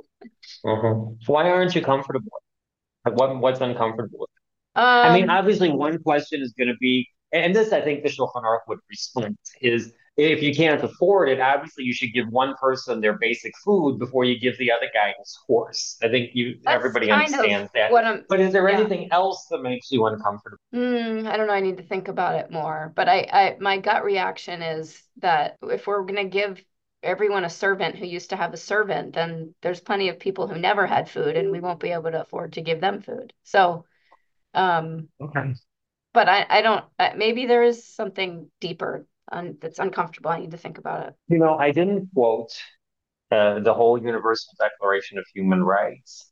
[0.64, 0.94] Uh-huh.
[1.26, 2.30] Why aren't you comfortable?
[3.04, 4.28] What what's uncomfortable?
[4.74, 8.02] Um, I mean, um, obviously, one question is going to be, and this I think
[8.02, 12.28] the Shulchan Aruch would respond is if you can't afford it, obviously you should give
[12.28, 15.96] one person their basic food before you give the other guy his horse.
[16.02, 17.90] I think you everybody understands that.
[18.28, 18.78] but is there yeah.
[18.78, 20.58] anything else that makes you uncomfortable?
[20.74, 21.52] Mm, I don't know.
[21.52, 22.92] I need to think about it more.
[22.94, 26.62] But I, I my gut reaction is that if we're going to give
[27.02, 30.58] everyone a servant who used to have a servant, then there's plenty of people who
[30.58, 33.32] never had food and we won't be able to afford to give them food.
[33.42, 33.84] So,
[34.54, 35.54] um, okay.
[36.12, 36.84] But I, I don't,
[37.16, 40.30] maybe there is something deeper on, that's uncomfortable.
[40.30, 41.14] I need to think about it.
[41.28, 42.52] You know, I didn't quote
[43.30, 46.30] uh, the whole Universal Declaration of Human Rights,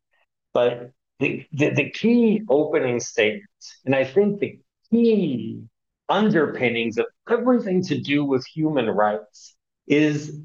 [0.52, 3.44] but the, the, the key opening statement,
[3.84, 4.58] and I think the
[4.90, 5.62] key
[6.08, 10.40] underpinnings of everything to do with human rights is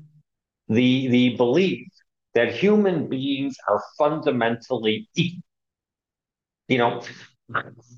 [0.74, 1.88] the the belief
[2.34, 5.44] that human beings are fundamentally equal.
[6.68, 7.04] You know,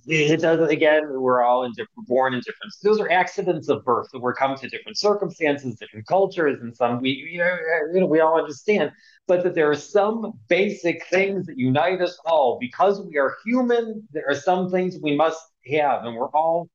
[0.08, 1.04] it does again.
[1.10, 2.74] We're all in different, born in different.
[2.84, 7.02] Those are accidents of birth that we're come to different circumstances, different cultures, and some
[7.02, 7.58] we you know,
[7.94, 8.92] you know we all understand.
[9.28, 14.08] But that there are some basic things that unite us all because we are human.
[14.12, 16.70] There are some things we must have, and we're all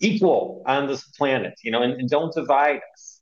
[0.00, 1.54] equal on this planet.
[1.62, 3.13] You know, and, and don't divide us.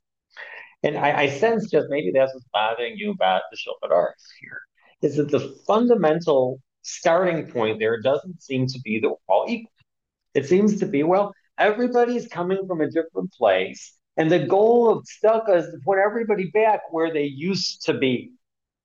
[0.83, 4.61] And I, I sense just maybe that's what's bothering you about the Shulchan Aruch here
[5.01, 9.71] is that the fundamental starting point there doesn't seem to be that we're all equal.
[10.33, 13.93] It seems to be, well, everybody's coming from a different place.
[14.17, 18.33] And the goal of tzedakah is to put everybody back where they used to be.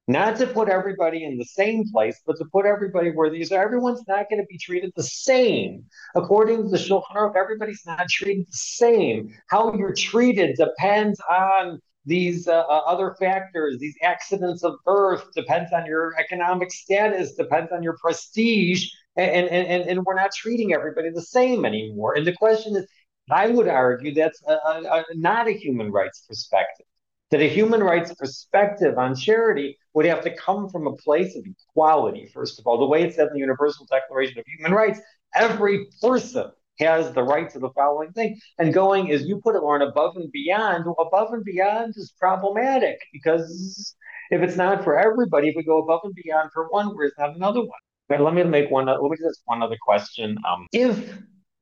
[0.06, 3.62] Not to put everybody in the same place, but to put everybody where these are.
[3.62, 5.84] Everyone's not going to be treated the same.
[6.14, 9.34] According to the Shulchan Aruch, everybody's not treated the same.
[9.48, 15.72] How you're treated depends on these uh, uh, other factors, these accidents of birth, depends
[15.72, 20.72] on your economic status, depends on your prestige, and, and, and, and we're not treating
[20.72, 22.14] everybody the same anymore.
[22.14, 22.86] And the question is,
[23.30, 26.86] I would argue that's a, a, a, not a human rights perspective.
[27.30, 31.44] That a human rights perspective on charity would have to come from a place of
[31.44, 32.78] equality, first of all.
[32.78, 34.98] The way it said in the Universal Declaration of Human Rights,
[35.34, 38.38] every person has the right to the following thing.
[38.58, 42.98] And going, as you put it, Lauren, above and beyond, above and beyond is problematic
[43.12, 43.94] because
[44.30, 47.34] if it's not for everybody, if we go above and beyond for one, where's not
[47.34, 47.78] another one?
[48.10, 50.38] Let me make one, let me just one other question.
[50.48, 51.12] Um, if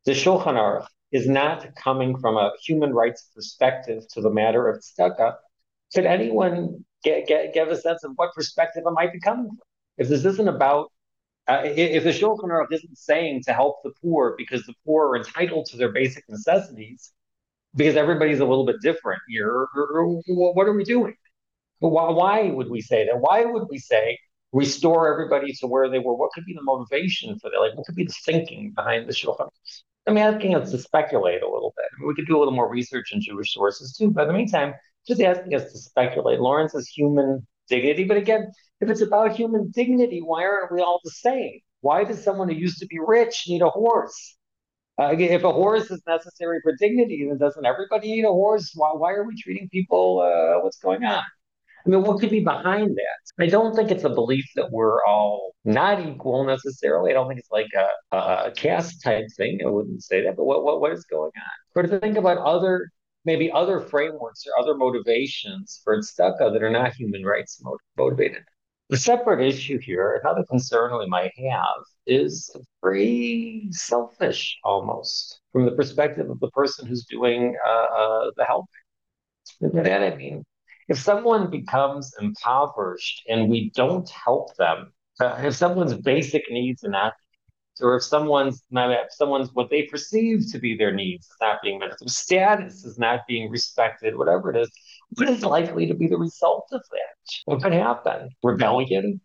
[0.04, 4.82] the Shulchan Aruch is not coming from a human rights perspective to the matter of
[4.82, 5.34] tzedakah,
[5.94, 9.58] could anyone get, get, give a sense of what perspective it might be coming from?
[9.98, 10.92] If this isn't about
[11.48, 15.16] uh, if the Shulchan Aruch isn't saying to help the poor because the poor are
[15.16, 17.12] entitled to their basic necessities,
[17.74, 21.14] because everybody's a little bit different here, what are we doing?
[21.78, 23.20] Why, why would we say that?
[23.20, 24.18] Why would we say
[24.52, 26.14] restore everybody to where they were?
[26.14, 27.58] What could be the motivation for that?
[27.58, 29.48] Like, what could be the thinking behind the Shulchan?
[30.08, 31.86] I'm asking us to speculate a little bit.
[31.92, 34.28] I mean, we could do a little more research in Jewish sources too, but in
[34.28, 34.74] the meantime,
[35.06, 36.40] just asking us to speculate.
[36.40, 38.50] Lawrence is human dignity, but again,
[38.80, 41.60] if it's about human dignity, why aren't we all the same?
[41.80, 44.36] Why does someone who used to be rich need a horse?
[44.98, 48.72] Uh, if a horse is necessary for dignity, then doesn't everybody need a horse?
[48.74, 50.20] Why, why are we treating people?
[50.20, 51.22] Uh, what's going on?
[51.86, 53.44] I mean, what could be behind that?
[53.44, 57.10] I don't think it's a belief that we're all not equal necessarily.
[57.10, 59.60] I don't think it's like a, a caste type thing.
[59.64, 60.36] I wouldn't say that.
[60.36, 61.50] But what, what, what is going on?
[61.76, 62.90] Or to think about other
[63.26, 67.62] maybe other frameworks or other motivations for tzedakah that are not human rights
[67.98, 68.42] motivated.
[68.88, 75.72] The separate issue here, another concern we might have, is very selfish almost from the
[75.72, 78.68] perspective of the person who's doing uh, uh, the helping.
[79.60, 80.44] And by that I mean,
[80.88, 86.90] if someone becomes impoverished and we don't help them, uh, if someone's basic needs are
[86.90, 87.14] not
[87.80, 91.78] or if someone's if someone's what they perceive to be their needs is not being
[91.78, 94.70] met, if status is not being respected, whatever it is,
[95.10, 97.32] what is likely to be the result of that?
[97.44, 98.30] What could happen?
[98.42, 99.20] Rebellion,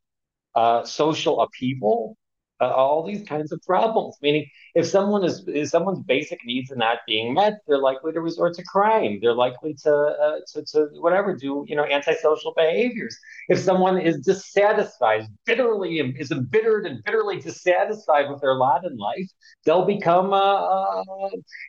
[0.56, 2.18] uh, social upheaval,
[2.62, 4.18] uh, all these kinds of problems.
[4.22, 4.46] Meaning,
[4.76, 8.54] if someone is if someone's basic needs are not being met, they're likely to resort
[8.56, 9.20] to crime.
[9.22, 13.18] They're likely to uh, to, to whatever do you know antisocial behaviors.
[13.50, 19.28] If someone is dissatisfied, bitterly is embittered and bitterly dissatisfied with their lot in life,
[19.66, 21.04] they'll become uh, uh,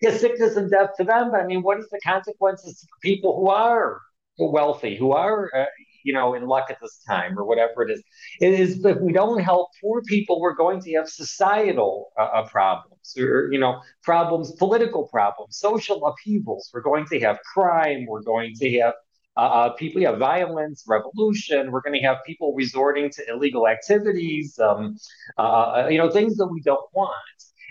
[0.03, 1.31] yeah, sickness and death to them.
[1.31, 4.01] But I mean, what is the consequences to people who are
[4.39, 5.65] wealthy, who are uh,
[6.05, 8.03] you know, in luck at this time or whatever it is.
[8.41, 12.49] It is if we don't help poor people, we're going to have societal uh, uh,
[12.49, 16.71] problems or, you know, problems, political problems, social upheavals.
[16.73, 18.07] We're going to have crime.
[18.07, 18.95] We're going to have
[19.37, 21.71] uh, uh people have violence, revolution.
[21.71, 24.97] We're going to have people resorting to illegal activities, um,
[25.39, 27.15] uh, uh, you know, things that we don't want.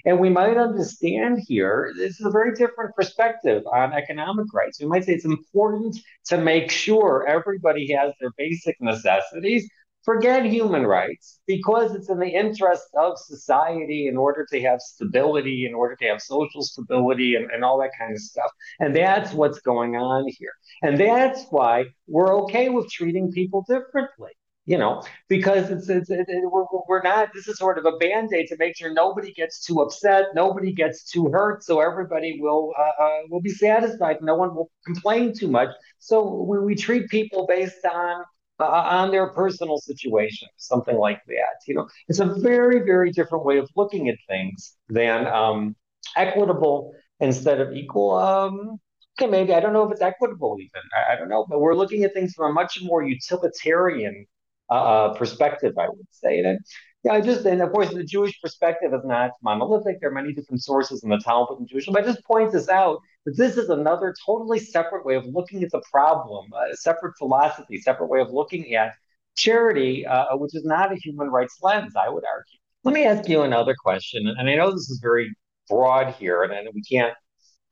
[0.05, 4.79] And we might understand here, this is a very different perspective on economic rights.
[4.79, 9.69] We might say it's important to make sure everybody has their basic necessities.
[10.03, 15.67] Forget human rights because it's in the interest of society in order to have stability,
[15.67, 18.49] in order to have social stability, and, and all that kind of stuff.
[18.79, 20.53] And that's what's going on here.
[20.81, 24.31] And that's why we're okay with treating people differently
[24.65, 27.97] you know, because it's, it's it, it, we're, we're not, this is sort of a
[27.97, 32.37] band aid to make sure nobody gets too upset, nobody gets too hurt, so everybody
[32.39, 34.17] will uh, uh, will be satisfied.
[34.21, 35.69] No one will complain too much.
[35.99, 38.23] So we, we treat people based on
[38.59, 41.57] uh, on their personal situation, something like that.
[41.67, 45.75] You know, it's a very, very different way of looking at things than um,
[46.15, 48.13] equitable instead of equal.
[48.15, 48.79] Um,
[49.19, 50.81] okay, maybe I don't know if it's equitable even.
[50.95, 54.27] I, I, don't know, but we're looking at things from a much more utilitarian
[54.71, 56.39] uh, perspective, I would say.
[56.39, 56.59] And
[57.03, 59.99] yeah, I just and of course the Jewish perspective is not monolithic.
[59.99, 62.69] There are many different sources in the Talmud and Jewish, but I just point this
[62.69, 67.13] out that this is another totally separate way of looking at the problem, a separate
[67.17, 68.93] philosophy, separate way of looking at
[69.35, 72.59] charity, uh, which is not a human rights lens, I would argue.
[72.83, 75.31] Let me ask you another question, and I know this is very
[75.69, 77.13] broad here, and, and we can't,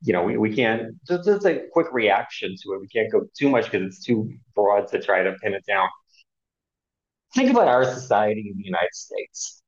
[0.02, 2.80] you know, we, we can't just, just a quick reaction to it.
[2.80, 5.88] We can't go too much because it's too broad to try to pin it down.
[7.34, 9.62] Think about our society in the United States.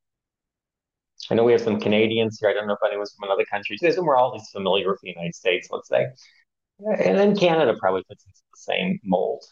[1.31, 2.51] I know we have some Canadians here.
[2.51, 3.77] I don't know if anyone's from another country.
[3.79, 6.07] So we're all at least familiar with the United States, let's say.
[6.85, 9.43] And then Canada probably fits into the same mold.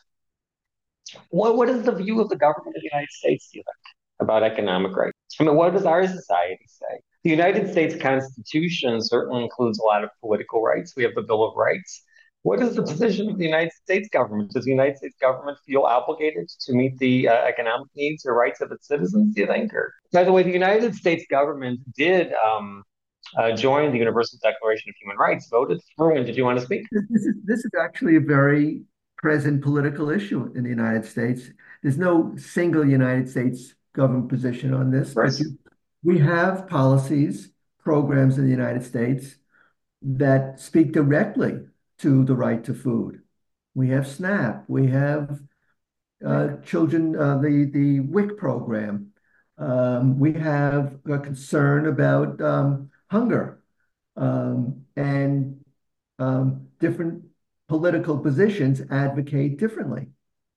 [1.30, 3.96] What, what is the view of the government of the United States, do you think,
[4.20, 5.16] about economic rights?
[5.38, 7.00] I mean, what does our society say?
[7.22, 10.94] The United States Constitution certainly includes a lot of political rights.
[10.96, 12.02] We have the Bill of Rights.
[12.42, 14.52] What is the position of the United States government?
[14.52, 18.62] Does the United States government feel obligated to meet the uh, economic needs or rights
[18.62, 19.74] of its citizens, do you think?
[19.74, 22.82] Or, by the way, the United States government did um,
[23.36, 26.64] uh, join the Universal Declaration of Human Rights, voted through, and did you want to
[26.64, 26.86] speak?
[26.90, 28.82] This is, this is actually a very
[29.18, 31.50] present political issue in the United States.
[31.82, 35.14] There's no single United States government position on this.
[35.14, 35.32] Right.
[36.02, 39.36] We have policies, programs in the United States
[40.00, 41.60] that speak directly
[42.00, 43.22] to the right to food.
[43.74, 44.64] We have SNAP.
[44.68, 45.40] We have
[46.24, 49.12] uh, children, uh, the the WIC program.
[49.58, 53.62] Um, we have a concern about um, hunger
[54.16, 55.60] um, and
[56.18, 57.24] um, different
[57.68, 60.08] political positions advocate differently.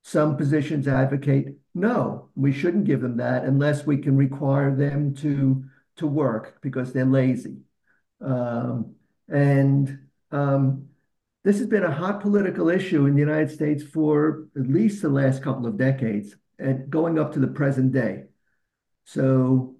[0.04, 5.64] Some positions advocate no, we shouldn't give them that unless we can require them to
[5.96, 7.58] to work because they're lazy.
[8.22, 8.96] Um,
[9.28, 10.89] and um,
[11.44, 15.10] this has been a hot political issue in the United States for at least the
[15.10, 18.24] last couple of decades and going up to the present day.
[19.06, 19.76] So,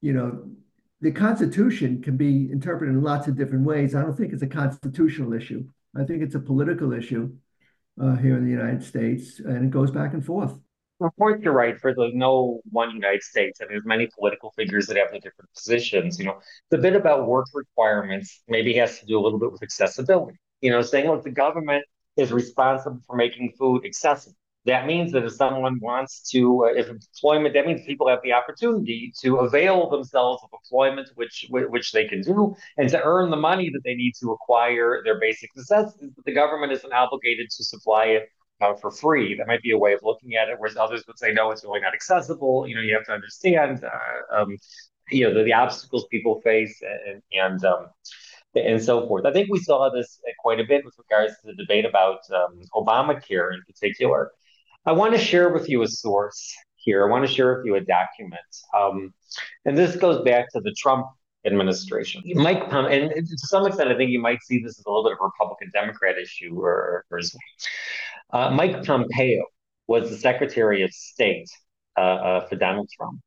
[0.00, 0.50] you know,
[1.02, 3.94] the Constitution can be interpreted in lots of different ways.
[3.94, 5.64] I don't think it's a constitutional issue.
[5.94, 7.34] I think it's a political issue
[8.00, 10.54] uh, here in the United States, and it goes back and forth.
[11.00, 11.78] Of course, you're right.
[11.78, 15.50] For there's no one United States, and there's many political figures that have the different
[15.54, 16.18] positions.
[16.18, 19.62] You know, the bit about work requirements maybe has to do a little bit with
[19.62, 20.38] accessibility.
[20.60, 21.84] You know, saying look, the government
[22.16, 24.36] is responsible for making food accessible.
[24.66, 28.34] That means that if someone wants to, uh, if employment, that means people have the
[28.34, 33.38] opportunity to avail themselves of employment, which which they can do, and to earn the
[33.38, 36.10] money that they need to acquire their basic necessities.
[36.14, 38.28] But the government isn't obligated to supply it
[38.60, 39.34] uh, for free.
[39.36, 41.64] That might be a way of looking at it, whereas others would say, no, it's
[41.64, 42.68] really not accessible.
[42.68, 44.58] You know, you have to understand, uh, um,
[45.10, 47.86] you know, the, the, obstacles people face and and um,
[48.54, 49.26] and so forth.
[49.26, 52.60] I think we saw this quite a bit with regards to the debate about um,
[52.74, 54.32] Obamacare in particular.
[54.86, 57.06] I want to share with you a source here.
[57.06, 58.40] I want to share with you a document.
[58.76, 59.12] Um,
[59.64, 61.06] and this goes back to the Trump
[61.46, 62.22] administration.
[62.34, 65.04] Mike Pompeo, and to some extent, I think you might see this as a little
[65.04, 67.20] bit of a Republican Democrat issue or, or.
[68.32, 69.44] Uh, Mike Pompeo
[69.86, 71.48] was the Secretary of State
[71.96, 73.20] uh, uh, for Donald Trump.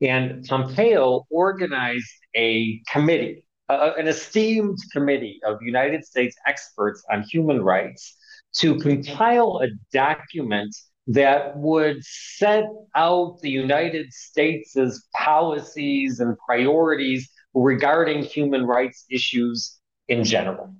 [0.00, 2.04] And Pompeo organized
[2.36, 8.16] a committee, an esteemed committee of United States experts on human rights
[8.56, 10.74] to compile a document
[11.06, 12.64] that would set
[12.94, 14.76] out the United States'
[15.16, 20.74] policies and priorities regarding human rights issues in general,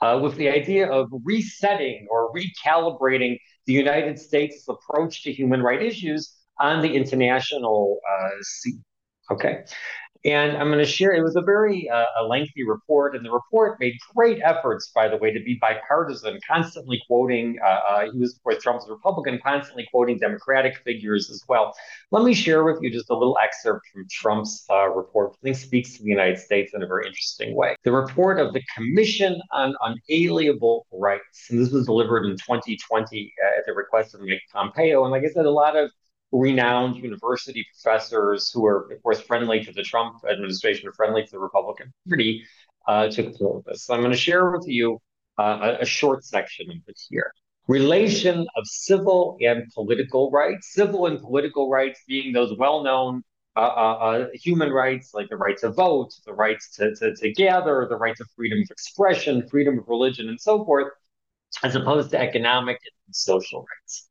[0.00, 5.84] uh, with the idea of resetting or recalibrating the United States' approach to human rights
[5.84, 8.82] issues on the international uh, scene.
[9.30, 9.64] Okay.
[10.24, 13.30] And I'm going to share, it was a very uh, a lengthy report, and the
[13.32, 18.18] report made great efforts, by the way, to be bipartisan, constantly quoting, uh, uh, he
[18.18, 21.74] was, course, Trump's Republican, constantly quoting Democratic figures as well.
[22.12, 25.56] Let me share with you just a little excerpt from Trump's uh, report, I think
[25.56, 27.74] speaks to the United States in a very interesting way.
[27.82, 33.58] The report of the Commission on Unalienable Rights, and this was delivered in 2020 uh,
[33.58, 35.02] at the request of Mike Pompeo.
[35.02, 35.90] And like I said, a lot of
[36.32, 41.38] renowned university professors who are, of course, friendly to the Trump administration friendly to the
[41.38, 42.44] Republican Party
[42.88, 43.84] uh, took of this.
[43.84, 44.98] So I'm going to share with you
[45.38, 47.32] uh, a, a short section of it here.
[47.68, 53.22] Relation of civil and political rights, civil and political rights being those well known
[53.54, 57.32] uh, uh, uh, human rights like the right to vote, the rights to, to, to
[57.32, 60.92] gather, the rights of freedom of expression, freedom of religion, and so forth,
[61.62, 64.08] as opposed to economic and social rights.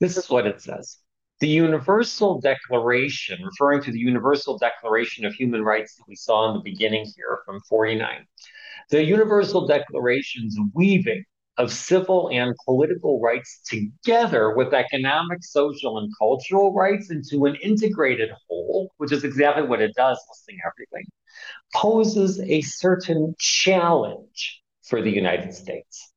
[0.00, 0.98] This is what it says.
[1.38, 6.54] The Universal Declaration, referring to the Universal Declaration of Human Rights that we saw in
[6.54, 8.26] the beginning here from 49,
[8.88, 11.24] the Universal Declaration's weaving
[11.58, 18.30] of civil and political rights together with economic, social, and cultural rights into an integrated
[18.48, 21.06] whole, which is exactly what it does, listing everything,
[21.74, 26.12] poses a certain challenge for the United States.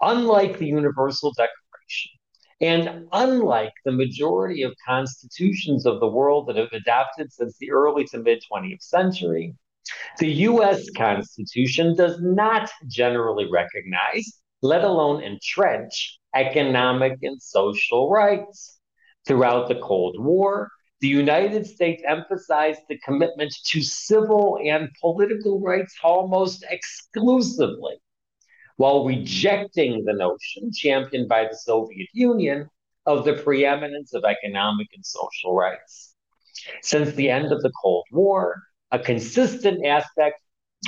[0.00, 2.12] Unlike the Universal Declaration,
[2.62, 8.04] and unlike the majority of constitutions of the world that have adopted since the early
[8.04, 9.56] to mid 20th century,
[10.18, 18.78] the US Constitution does not generally recognize, let alone entrench, economic and social rights.
[19.26, 20.68] Throughout the Cold War,
[21.00, 27.96] the United States emphasized the commitment to civil and political rights almost exclusively,
[28.76, 32.68] while rejecting the notion championed by the Soviet Union
[33.06, 36.14] of the preeminence of economic and social rights.
[36.82, 40.40] Since the end of the Cold War, a consistent aspect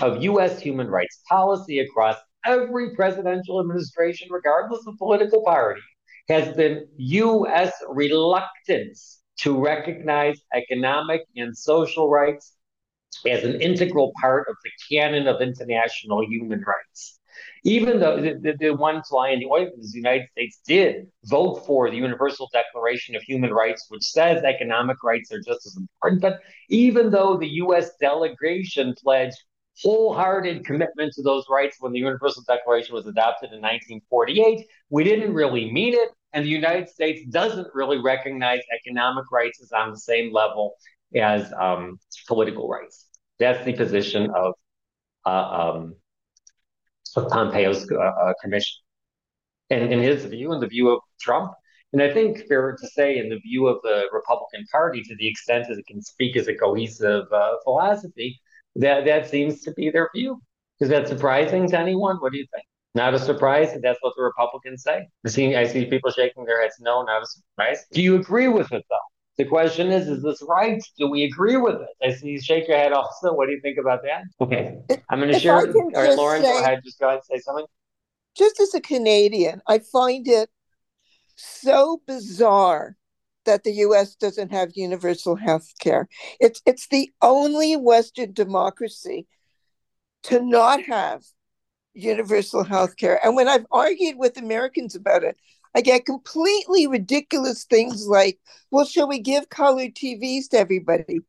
[0.03, 0.61] of U.S.
[0.61, 5.80] human rights policy across every presidential administration, regardless of political party,
[6.28, 7.72] has been U.S.
[7.89, 12.55] reluctance to recognize economic and social rights
[13.26, 17.18] as an integral part of the canon of international human rights.
[17.64, 21.07] Even though the, the, the one fly in the ointment is the United States did
[21.24, 25.76] vote for the Universal Declaration of Human Rights, which says economic rights are just as
[25.76, 27.91] important, but even though the U.S.
[28.01, 29.37] delegation pledged
[29.82, 34.66] wholehearted commitment to those rights when the Universal Declaration was adopted in 1948.
[34.91, 39.72] We didn't really mean it, and the United States doesn't really recognize economic rights as
[39.72, 40.74] on the same level
[41.14, 43.07] as um, political rights.
[43.39, 44.55] That's the position of,
[45.26, 45.97] uh, um,
[47.23, 48.77] Pompeo's uh, uh, commission.
[49.71, 51.53] And in his view, and the view of Trump,
[51.93, 55.29] and I think fair to say, in the view of the Republican Party, to the
[55.29, 58.41] extent that it can speak as a cohesive uh, philosophy,
[58.77, 60.41] that that seems to be their view.
[60.81, 62.17] Is that surprising to anyone?
[62.17, 62.67] What do you think?
[62.97, 65.07] Not a surprise that that's what the Republicans say.
[65.25, 66.77] I see, I see people shaking their heads.
[66.81, 67.85] No, not a surprise.
[67.93, 69.14] Do you agree with it though?
[69.37, 70.82] The question is, is this right?
[70.97, 71.89] Do we agree with it?
[72.03, 73.35] I see you shake your head also.
[73.35, 74.22] What do you think about that?
[74.41, 74.78] Okay.
[75.11, 75.66] I'm going to share.
[75.66, 75.74] It.
[75.74, 76.80] All right, Lauren, say, go ahead.
[76.85, 77.66] Just go ahead and say something.
[78.37, 80.51] Just as a Canadian, I find it
[81.37, 82.97] so bizarre
[83.45, 86.09] that the US doesn't have universal health care.
[86.41, 89.26] It's it's the only Western democracy
[90.24, 91.22] to not have
[91.93, 93.24] universal health care.
[93.24, 95.37] And when I've argued with Americans about it,
[95.75, 98.39] I get completely ridiculous things like,
[98.70, 101.20] well, shall we give color TVs to everybody?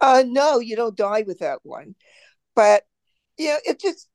[0.00, 1.94] Uh no, you don't die without one.
[2.54, 2.84] But
[3.36, 4.08] you know, it just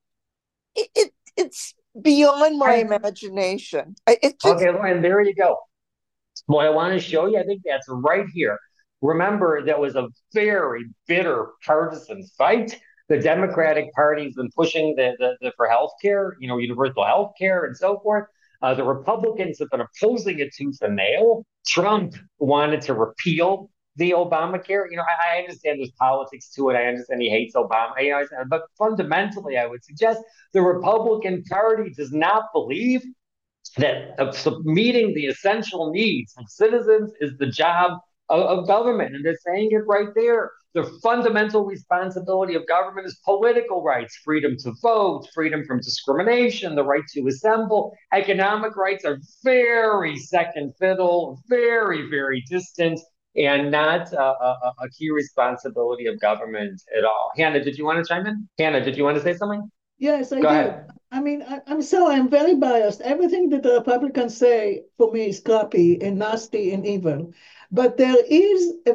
[0.75, 3.95] it, it it's beyond my imagination.
[4.07, 5.57] It just, okay, and there you go.
[6.47, 8.57] What I want to show you, I think that's right here.
[9.01, 12.79] Remember, that was a very bitter partisan fight.
[13.09, 17.33] The Democratic Party's been pushing the, the, the for health care, you know, universal health
[17.37, 18.25] care and so forth.
[18.63, 21.45] Uh, the Republicans have been opposing it tooth and nail.
[21.67, 24.85] Trump wanted to repeal the Obamacare.
[24.89, 26.75] You know, I, I, understand there's politics to it.
[26.75, 27.91] I understand he hates Obama.
[27.99, 30.21] You know, but fundamentally, I would suggest
[30.53, 33.03] the Republican Party does not believe
[33.77, 34.33] that uh,
[34.63, 37.99] meeting the essential needs of citizens is the job
[38.33, 39.15] of, of government.
[39.15, 40.51] And they're saying it right there.
[40.73, 46.83] The fundamental responsibility of government is political rights, freedom to vote, freedom from discrimination, the
[46.83, 47.95] right to assemble.
[48.11, 52.99] Economic rights are very second fiddle, very, very distant,
[53.35, 57.31] and not uh, a, a key responsibility of government at all.
[57.37, 58.49] Hannah, did you want to chime in?
[58.57, 59.69] Hannah, did you want to say something?
[59.99, 60.47] Yes, I Go do.
[60.47, 60.87] Ahead.
[61.11, 62.99] I mean, I, am so I'm very biased.
[63.01, 67.31] Everything that the Republicans say for me is crappy and nasty and evil.
[67.73, 68.93] But there is a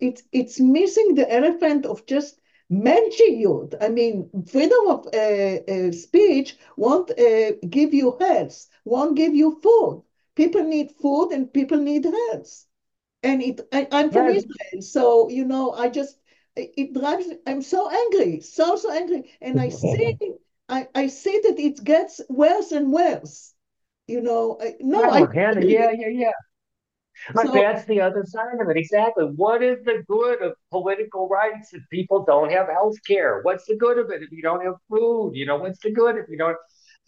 [0.00, 2.38] it's it's missing the elephant of just
[2.70, 3.74] menschiyut.
[3.80, 9.58] I mean, freedom of uh, uh, speech won't uh, give you health, won't give you
[9.62, 10.02] food.
[10.36, 12.66] People need food and people need health.
[13.22, 14.44] And it, I, am from yes.
[14.44, 16.18] Israel, so you know, I just
[16.54, 17.26] it drives.
[17.46, 20.16] I'm so angry, so so angry, and I see
[20.68, 23.54] I, I see that it gets worse and worse.
[24.06, 26.32] You know, I, no, oh, I, Hannah, yeah, yeah, yeah.
[27.34, 28.76] But so, that's the other side of it.
[28.76, 29.24] Exactly.
[29.24, 33.40] What is the good of political rights if people don't have health care?
[33.42, 35.32] What's the good of it if you don't have food?
[35.34, 36.56] You know, what's the good if you don't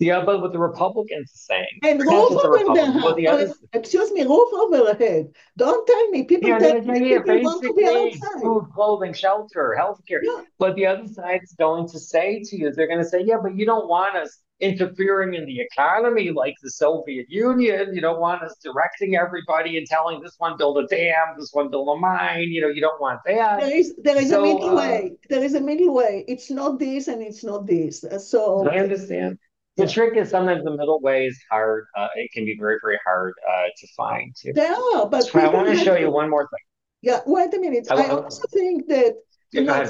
[0.01, 1.79] yeah, but what the Republicans are saying.
[1.83, 3.55] And roof over the, the uh, other...
[3.75, 5.29] excuse me, roof over the head.
[5.57, 8.41] Don't tell me people, yeah, tell yeah, yeah, want to be outside.
[8.41, 10.21] Food, clothing, shelter, healthcare.
[10.23, 10.43] Yeah.
[10.59, 13.37] But the other side is going to say to you, they're going to say, yeah,
[13.43, 17.95] but you don't want us interfering in the economy like the Soviet Union.
[17.95, 21.71] You don't want us directing everybody and telling this one build a dam, this one
[21.71, 22.49] build a mine.
[22.49, 23.61] You know, you don't want that.
[23.61, 25.13] There is there is so, a middle uh, way.
[25.29, 26.25] There is a middle way.
[26.29, 28.05] It's not this and it's not this.
[28.05, 29.39] Uh, so I understand.
[29.81, 31.85] The trick is sometimes the middle way is hard.
[31.97, 34.53] Uh, it can be very, very hard uh, to find too.
[34.53, 36.65] There are, but I want to show you one more thing.
[37.03, 37.87] Yeah, wait a minute.
[37.91, 39.15] I, I also think that
[39.53, 39.85] you, know,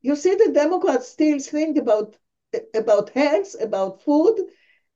[0.00, 2.16] you see the Democrats still think about
[2.74, 4.36] about health, about food,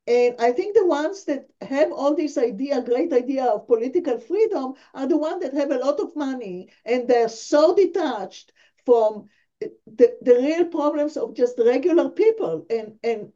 [0.06, 4.74] and I think the ones that have all this idea, great idea of political freedom,
[4.94, 8.52] are the ones that have a lot of money and they're so detached
[8.84, 9.28] from
[9.60, 12.66] the, the real problems of just regular people.
[12.70, 13.32] And and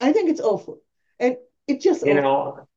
[0.00, 0.78] I think it's awful.
[1.18, 1.36] And
[1.66, 2.22] it just you awful.
[2.22, 2.68] know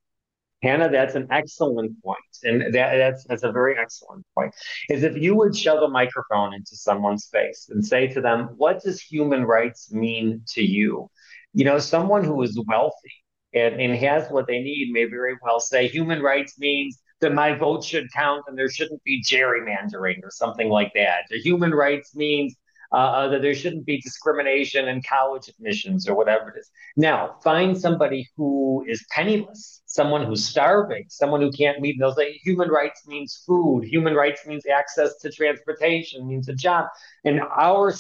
[0.62, 2.20] Hannah, that's an excellent point.
[2.44, 4.54] And that, that's, that's a very excellent point.
[4.90, 8.82] Is if you would shove a microphone into someone's face and say to them, what
[8.84, 11.10] does human rights mean to you?
[11.54, 13.14] You know, someone who is wealthy
[13.54, 17.54] and, and has what they need may very well say human rights means that my
[17.54, 21.24] vote should count and there shouldn't be gerrymandering or something like that.
[21.30, 22.56] The human rights means
[22.92, 26.70] uh, uh, that there shouldn't be discrimination in college admissions or whatever it is.
[26.98, 31.98] Now, find somebody who is penniless, someone who's starving, someone who can't meet.
[32.00, 36.88] They'll say human rights means food, human rights means access to transportation, means a job,
[37.24, 37.94] and our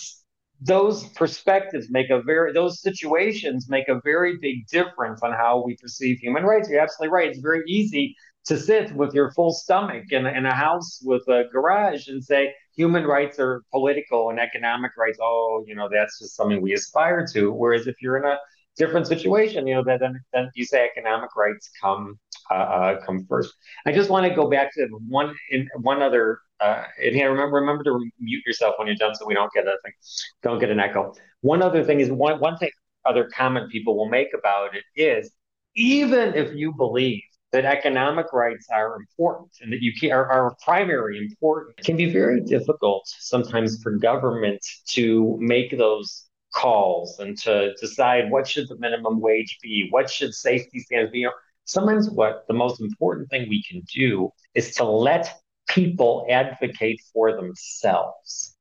[0.61, 5.77] those perspectives make a very those situations make a very big difference on how we
[5.77, 6.67] perceive human rights.
[6.69, 7.29] You're absolutely right.
[7.29, 8.15] It's very easy
[8.45, 12.53] to sit with your full stomach in, in a house with a garage and say
[12.79, 15.19] human rights are political and economic rights.
[15.21, 17.51] Oh, you know, that's just something we aspire to.
[17.51, 18.37] Whereas if you're in a
[18.77, 22.17] different situation, you know, that then, then you say economic rights come
[22.49, 23.53] uh, uh, come first.
[23.85, 26.39] I just want to go back to one in one other.
[26.61, 29.65] Uh, and here, remember remember to mute yourself when you're done, so we don't get
[29.67, 29.93] a thing,
[30.41, 31.13] don't get an echo.
[31.41, 32.71] One other thing is one one thing
[33.05, 35.31] other comment people will make about it is
[35.75, 37.21] even if you believe
[37.51, 41.75] that economic rights are important and that you can, are, are primary important.
[41.79, 48.29] It can be very difficult sometimes for government to make those calls and to decide
[48.29, 51.27] what should the minimum wage be, what should safety standards be.
[51.65, 57.35] Sometimes what the most important thing we can do is to let people advocate for
[57.35, 58.55] themselves.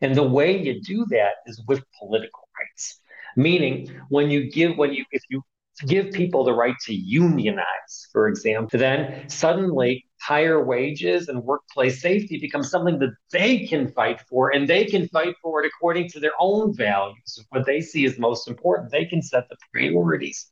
[0.00, 3.00] And the way you do that is with political rights.
[3.36, 5.42] Meaning, when you give, when you, if you
[5.86, 12.38] give people the right to unionize, for example, then suddenly higher wages and workplace safety
[12.38, 16.18] becomes something that they can fight for and they can fight for it according to
[16.18, 17.44] their own values.
[17.50, 18.90] What they see as most important.
[18.90, 20.50] They can set the priorities.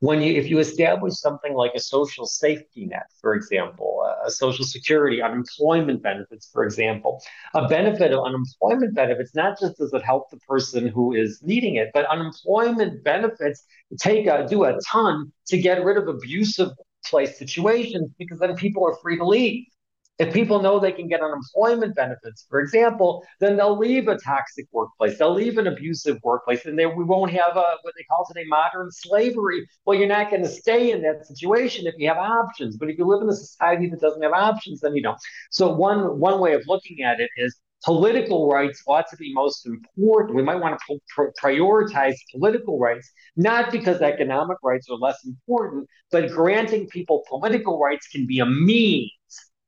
[0.00, 3.90] When you if you establish something like a social safety net for example
[4.24, 7.22] a social security unemployment benefits for example
[7.54, 11.76] a benefit of unemployment benefits not just does it help the person who is needing
[11.76, 13.64] it but unemployment benefits
[14.00, 16.70] take a, do a ton to get rid of abusive
[17.08, 19.66] place situations because then people are free to leave.
[20.20, 24.66] If people know they can get unemployment benefits, for example, then they'll leave a toxic
[24.70, 25.18] workplace.
[25.18, 28.44] They'll leave an abusive workplace, and they, we won't have a, what they call today
[28.46, 29.66] modern slavery.
[29.84, 32.76] Well, you're not going to stay in that situation if you have options.
[32.76, 35.18] But if you live in a society that doesn't have options, then you don't.
[35.50, 39.66] So one one way of looking at it is political rights ought to be most
[39.66, 40.34] important.
[40.34, 45.88] We might want to pr- prioritize political rights, not because economic rights are less important,
[46.10, 49.10] but granting people political rights can be a means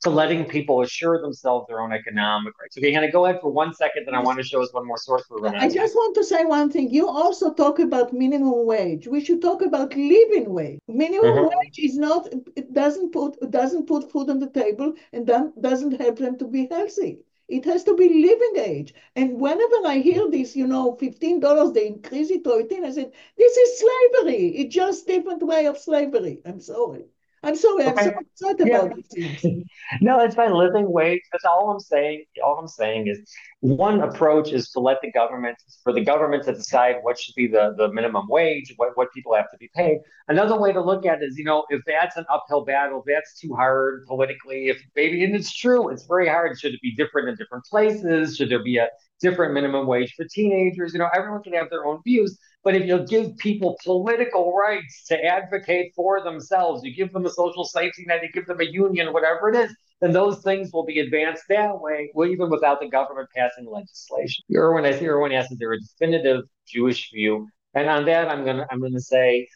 [0.03, 2.77] to letting people assure themselves their own economic rights.
[2.79, 4.99] Okay, Hannah, go ahead for one second, then I want to show us one more
[4.99, 6.91] source for I just want to say one thing.
[6.91, 9.09] You also talk about minimum wage.
[9.09, 10.79] We should talk about living wage.
[10.87, 11.59] Minimum mm-hmm.
[11.59, 15.27] wage is not it doesn't put it doesn't put food on the table and
[15.61, 17.19] doesn't help them to be healthy.
[17.49, 18.95] It has to be living age.
[19.15, 20.31] And whenever I hear mm-hmm.
[20.31, 24.49] this, you know, $15, they increase it to 18, I said, this is slavery.
[24.57, 26.41] It's just different way of slavery.
[26.45, 27.07] I'm sorry.
[27.43, 28.77] I'm sorry, I'm so upset yeah.
[28.83, 29.65] about these things.
[30.01, 30.53] no, it's fine.
[30.53, 31.21] Living wage.
[31.33, 32.25] That's all I'm saying.
[32.45, 33.31] All I'm saying is
[33.61, 37.47] one approach is to let the government, for the government to decide what should be
[37.47, 39.99] the, the minimum wage, what, what people have to be paid.
[40.29, 43.15] Another way to look at it is, you know, if that's an uphill battle, if
[43.15, 46.59] that's too hard politically, if maybe, and it's true, it's very hard.
[46.59, 48.37] Should it be different in different places?
[48.37, 48.89] Should there be a
[49.21, 50.93] different minimum wage for teenagers?
[50.93, 52.39] You know, everyone can have their own views.
[52.67, 57.31] But if you give people political rights to advocate for themselves, you give them a
[57.31, 60.85] social safety net, you give them a union, whatever it is, then those things will
[60.85, 64.43] be advanced that way, even without the government passing legislation.
[64.53, 67.47] Erwin, I see Erwin asked, is there a definitive Jewish view?
[67.75, 69.47] And on that, I'm gonna I'm gonna say,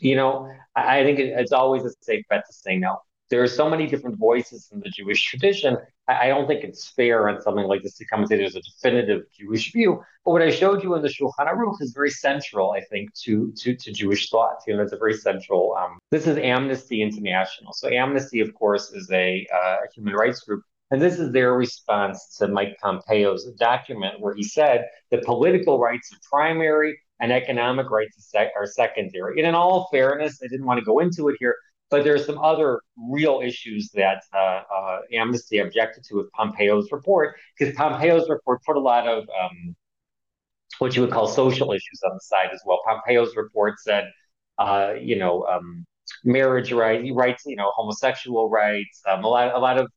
[0.00, 3.42] you know, I, I think it, it's always a safe bet to say no there
[3.42, 5.78] are so many different voices in the Jewish tradition.
[6.10, 8.56] I, I, don't think it's fair on something like this to come and say there's
[8.56, 10.02] a definitive Jewish view.
[10.24, 13.52] But what I showed you in the Shulchan Aruch is very central, I think, to
[13.58, 14.58] to, to Jewish thought.
[14.66, 15.76] You know, it's a very central.
[15.78, 17.72] Um, this is Amnesty International.
[17.72, 20.62] So Amnesty, of course, is a, uh, human rights group.
[20.90, 26.12] And this is their response to Mike Pompeo's document, where he said that political rights
[26.12, 29.38] are primary and economic rights are secondary.
[29.38, 31.54] And in all fairness, I didn't want to go into it here,
[31.90, 36.90] but there are some other real issues that uh, uh, Amnesty objected to with Pompeo's
[36.92, 39.74] report, because Pompeo's report put a lot of um,
[40.78, 42.80] what you would call social issues on the side as well.
[42.86, 44.10] Pompeo's report said,
[44.58, 45.84] uh, you know, um,
[46.24, 49.88] marriage rights, rights, you know, homosexual rights, um, a lot, a lot of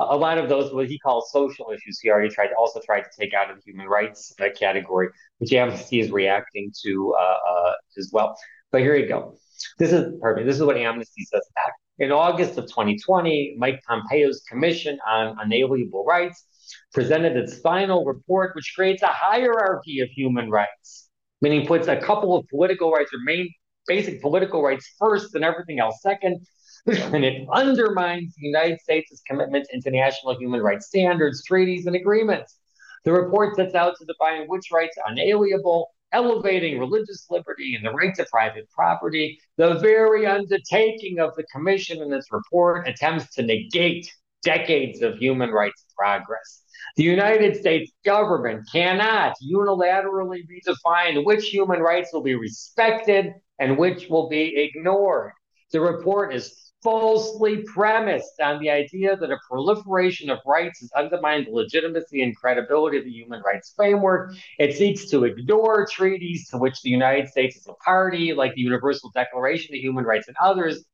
[0.00, 3.10] a lot of those what he calls social issues he already tried also tried to
[3.18, 7.72] take out of the human rights uh, category which amnesty is reacting to uh, uh,
[7.96, 8.36] as well
[8.70, 9.36] but here you go
[9.78, 14.42] this is perfect this is what amnesty says back in august of 2020 mike pompeo's
[14.48, 16.44] commission on unalienable rights
[16.92, 21.08] presented its final report which creates a hierarchy of human rights
[21.40, 23.48] meaning puts a couple of political rights or main
[23.86, 26.44] basic political rights first and everything else second
[26.86, 32.56] and it undermines the United States' commitment to international human rights standards, treaties, and agreements.
[33.04, 37.90] The report sets out to define which rights are unalienable, elevating religious liberty and the
[37.90, 39.38] right to private property.
[39.56, 45.50] The very undertaking of the Commission in its report attempts to negate decades of human
[45.50, 46.62] rights progress.
[46.96, 54.08] The United States government cannot unilaterally redefine which human rights will be respected and which
[54.08, 55.32] will be ignored.
[55.72, 61.46] The report is falsely premised on the idea that a proliferation of rights has undermined
[61.46, 64.32] the legitimacy and credibility of the human rights framework.
[64.58, 68.60] It seeks to ignore treaties to which the United States is a party, like the
[68.60, 70.84] Universal Declaration of Human Rights and others,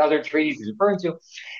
[0.00, 1.14] other treaties he's referring to,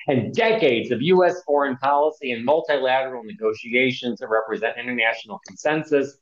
[0.07, 1.41] and decades of U.S.
[1.45, 6.17] foreign policy and multilateral negotiations that represent international consensus.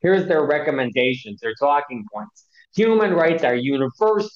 [0.00, 2.46] Here's their recommendations, their talking points.
[2.74, 4.28] Human rights are universal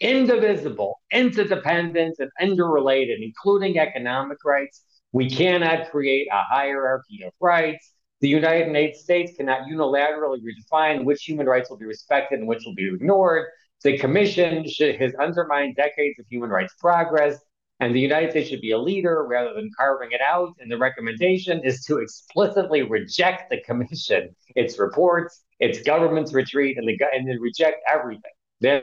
[0.00, 4.82] indivisible, interdependent, and interrelated, including economic rights.
[5.12, 7.92] We cannot create a hierarchy of rights.
[8.20, 12.74] The United States cannot unilaterally redefine which human rights will be respected and which will
[12.74, 13.46] be ignored.
[13.82, 17.38] The Commission should, has undermined decades of human rights progress,
[17.80, 20.54] and the United States should be a leader rather than carving it out.
[20.60, 26.86] And the recommendation is to explicitly reject the Commission, its reports, its government's retreat, and,
[26.86, 28.32] the, and then reject everything.
[28.60, 28.82] Then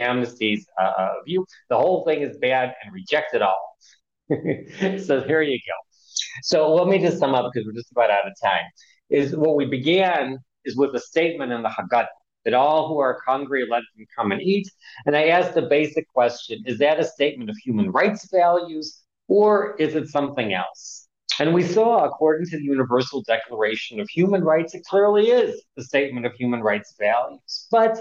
[0.00, 1.46] Amnesty's uh, uh, view.
[1.70, 3.76] The whole thing is bad and reject it all.
[4.28, 5.74] so here you go.
[6.42, 8.64] So let me just sum up because we're just about out of time.
[9.10, 12.08] Is what we began is with a statement in the Haggadah
[12.44, 14.68] that all who are hungry let them come and eat.
[15.06, 19.76] And I asked the basic question: Is that a statement of human rights values, or
[19.76, 21.08] is it something else?
[21.40, 25.82] And we saw, according to the Universal Declaration of Human Rights, it clearly is a
[25.82, 27.66] statement of human rights values.
[27.72, 27.98] But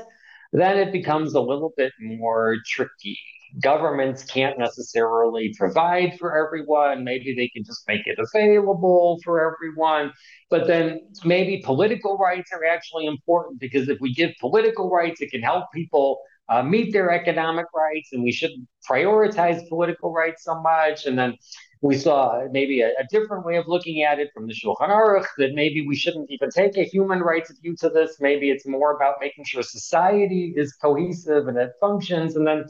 [0.54, 3.18] then it becomes a little bit more tricky.
[3.62, 7.04] Governments can't necessarily provide for everyone.
[7.04, 10.12] Maybe they can just make it available for everyone.
[10.50, 15.30] But then maybe political rights are actually important because if we give political rights, it
[15.32, 20.60] can help people uh, meet their economic rights, and we shouldn't prioritize political rights so
[20.62, 21.06] much.
[21.06, 21.36] And then
[21.84, 25.26] we saw maybe a, a, different way of looking at it from the Shulchan Aruch
[25.38, 28.22] that maybe we shouldn't even take a human rights view to this.
[28.22, 32.38] Maybe it's more about making sure society is cohesive and it functions.
[32.38, 32.64] And then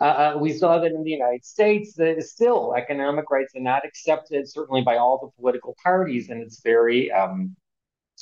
[0.00, 3.86] uh, uh we saw that in the United States, that still economic rights are not
[3.86, 7.54] accepted, certainly by all the political parties, and it's very um,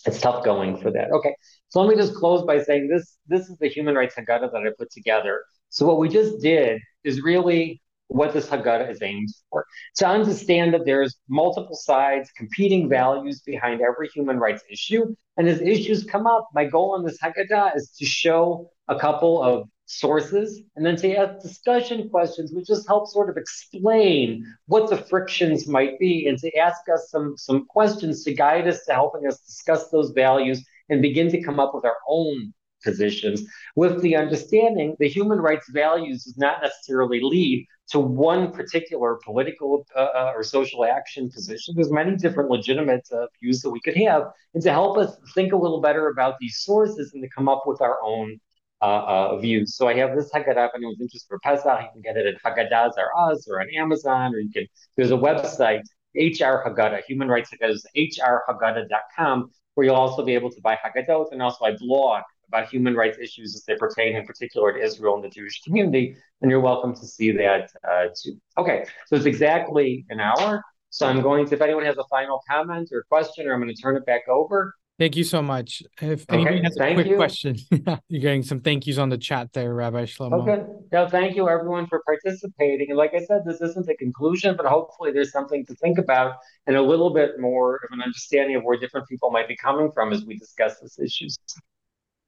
[0.04, 1.10] it's tough going for that.
[1.10, 1.34] Okay,
[1.70, 4.62] so let me just close by saying this: this is the human rights Haggadah that
[4.66, 5.42] I put together.
[5.70, 9.66] So what we just did is really what this Haggadah is aimed for.
[9.96, 15.14] To understand that there's multiple sides, competing values behind every human rights issue.
[15.36, 19.42] And as issues come up, my goal in this Haggadah is to show a couple
[19.42, 24.88] of sources and then to ask discussion questions, which just help sort of explain what
[24.88, 28.92] the frictions might be and to ask us some, some questions to guide us to
[28.92, 32.52] helping us discuss those values and begin to come up with our own
[32.84, 33.42] positions
[33.76, 39.86] with the understanding the human rights values does not necessarily lead to one particular political
[39.94, 41.74] uh, uh, or social action position.
[41.74, 44.24] There's many different legitimate uh, views that we could have,
[44.54, 47.64] and to help us think a little better about these sources and to come up
[47.66, 48.40] with our own
[48.80, 49.76] uh, uh, views.
[49.76, 50.68] So I have this Haggadah.
[50.68, 53.68] If anyone's interested for Pesach, you can get it at Haggadahs R Us or on
[53.76, 54.66] Amazon, or you can.
[54.96, 55.82] There's a website,
[56.14, 61.42] HR Haggadah, Human Rights Haggadah, hrhaggadah.com, where you'll also be able to buy Haggadot, and
[61.42, 62.22] also I blog
[62.54, 66.16] about human rights issues as they pertain in particular to Israel and the Jewish community.
[66.40, 68.40] And you're welcome to see that uh, too.
[68.56, 70.62] Okay, so it's exactly an hour.
[70.90, 73.74] So I'm going to, if anyone has a final comment or question, or I'm going
[73.74, 74.72] to turn it back over.
[74.96, 75.82] Thank you so much.
[76.00, 77.16] If anybody has a quick you.
[77.16, 77.56] question,
[78.08, 80.48] you're getting some thank yous on the chat there, Rabbi Shlomo.
[80.48, 80.62] Okay.
[80.92, 82.90] No, thank you everyone for participating.
[82.90, 86.36] And like I said, this isn't a conclusion, but hopefully there's something to think about
[86.68, 89.90] and a little bit more of an understanding of where different people might be coming
[89.92, 91.36] from as we discuss these issues.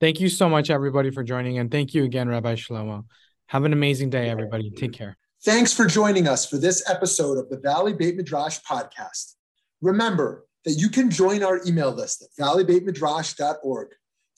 [0.00, 1.58] Thank you so much, everybody, for joining.
[1.58, 3.04] And thank you again, Rabbi Shlomo.
[3.46, 4.70] Have an amazing day, everybody.
[4.70, 5.16] Take care.
[5.44, 9.34] Thanks for joining us for this episode of the Valley Beit Midrash podcast.
[9.80, 13.88] Remember that you can join our email list at valleybeitmidrash.org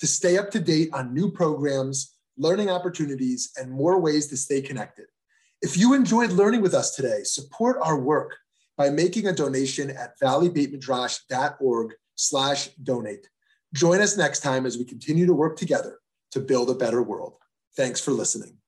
[0.01, 4.61] to stay up to date on new programs, learning opportunities, and more ways to stay
[4.61, 5.07] connected.
[5.63, 8.37] If you enjoyed learning with us today, support our work
[8.77, 13.29] by making a donation at valleybeitmidrash.org slash donate.
[13.75, 15.99] Join us next time as we continue to work together
[16.33, 17.37] to build a better world.
[17.77, 18.59] Thanks for listening.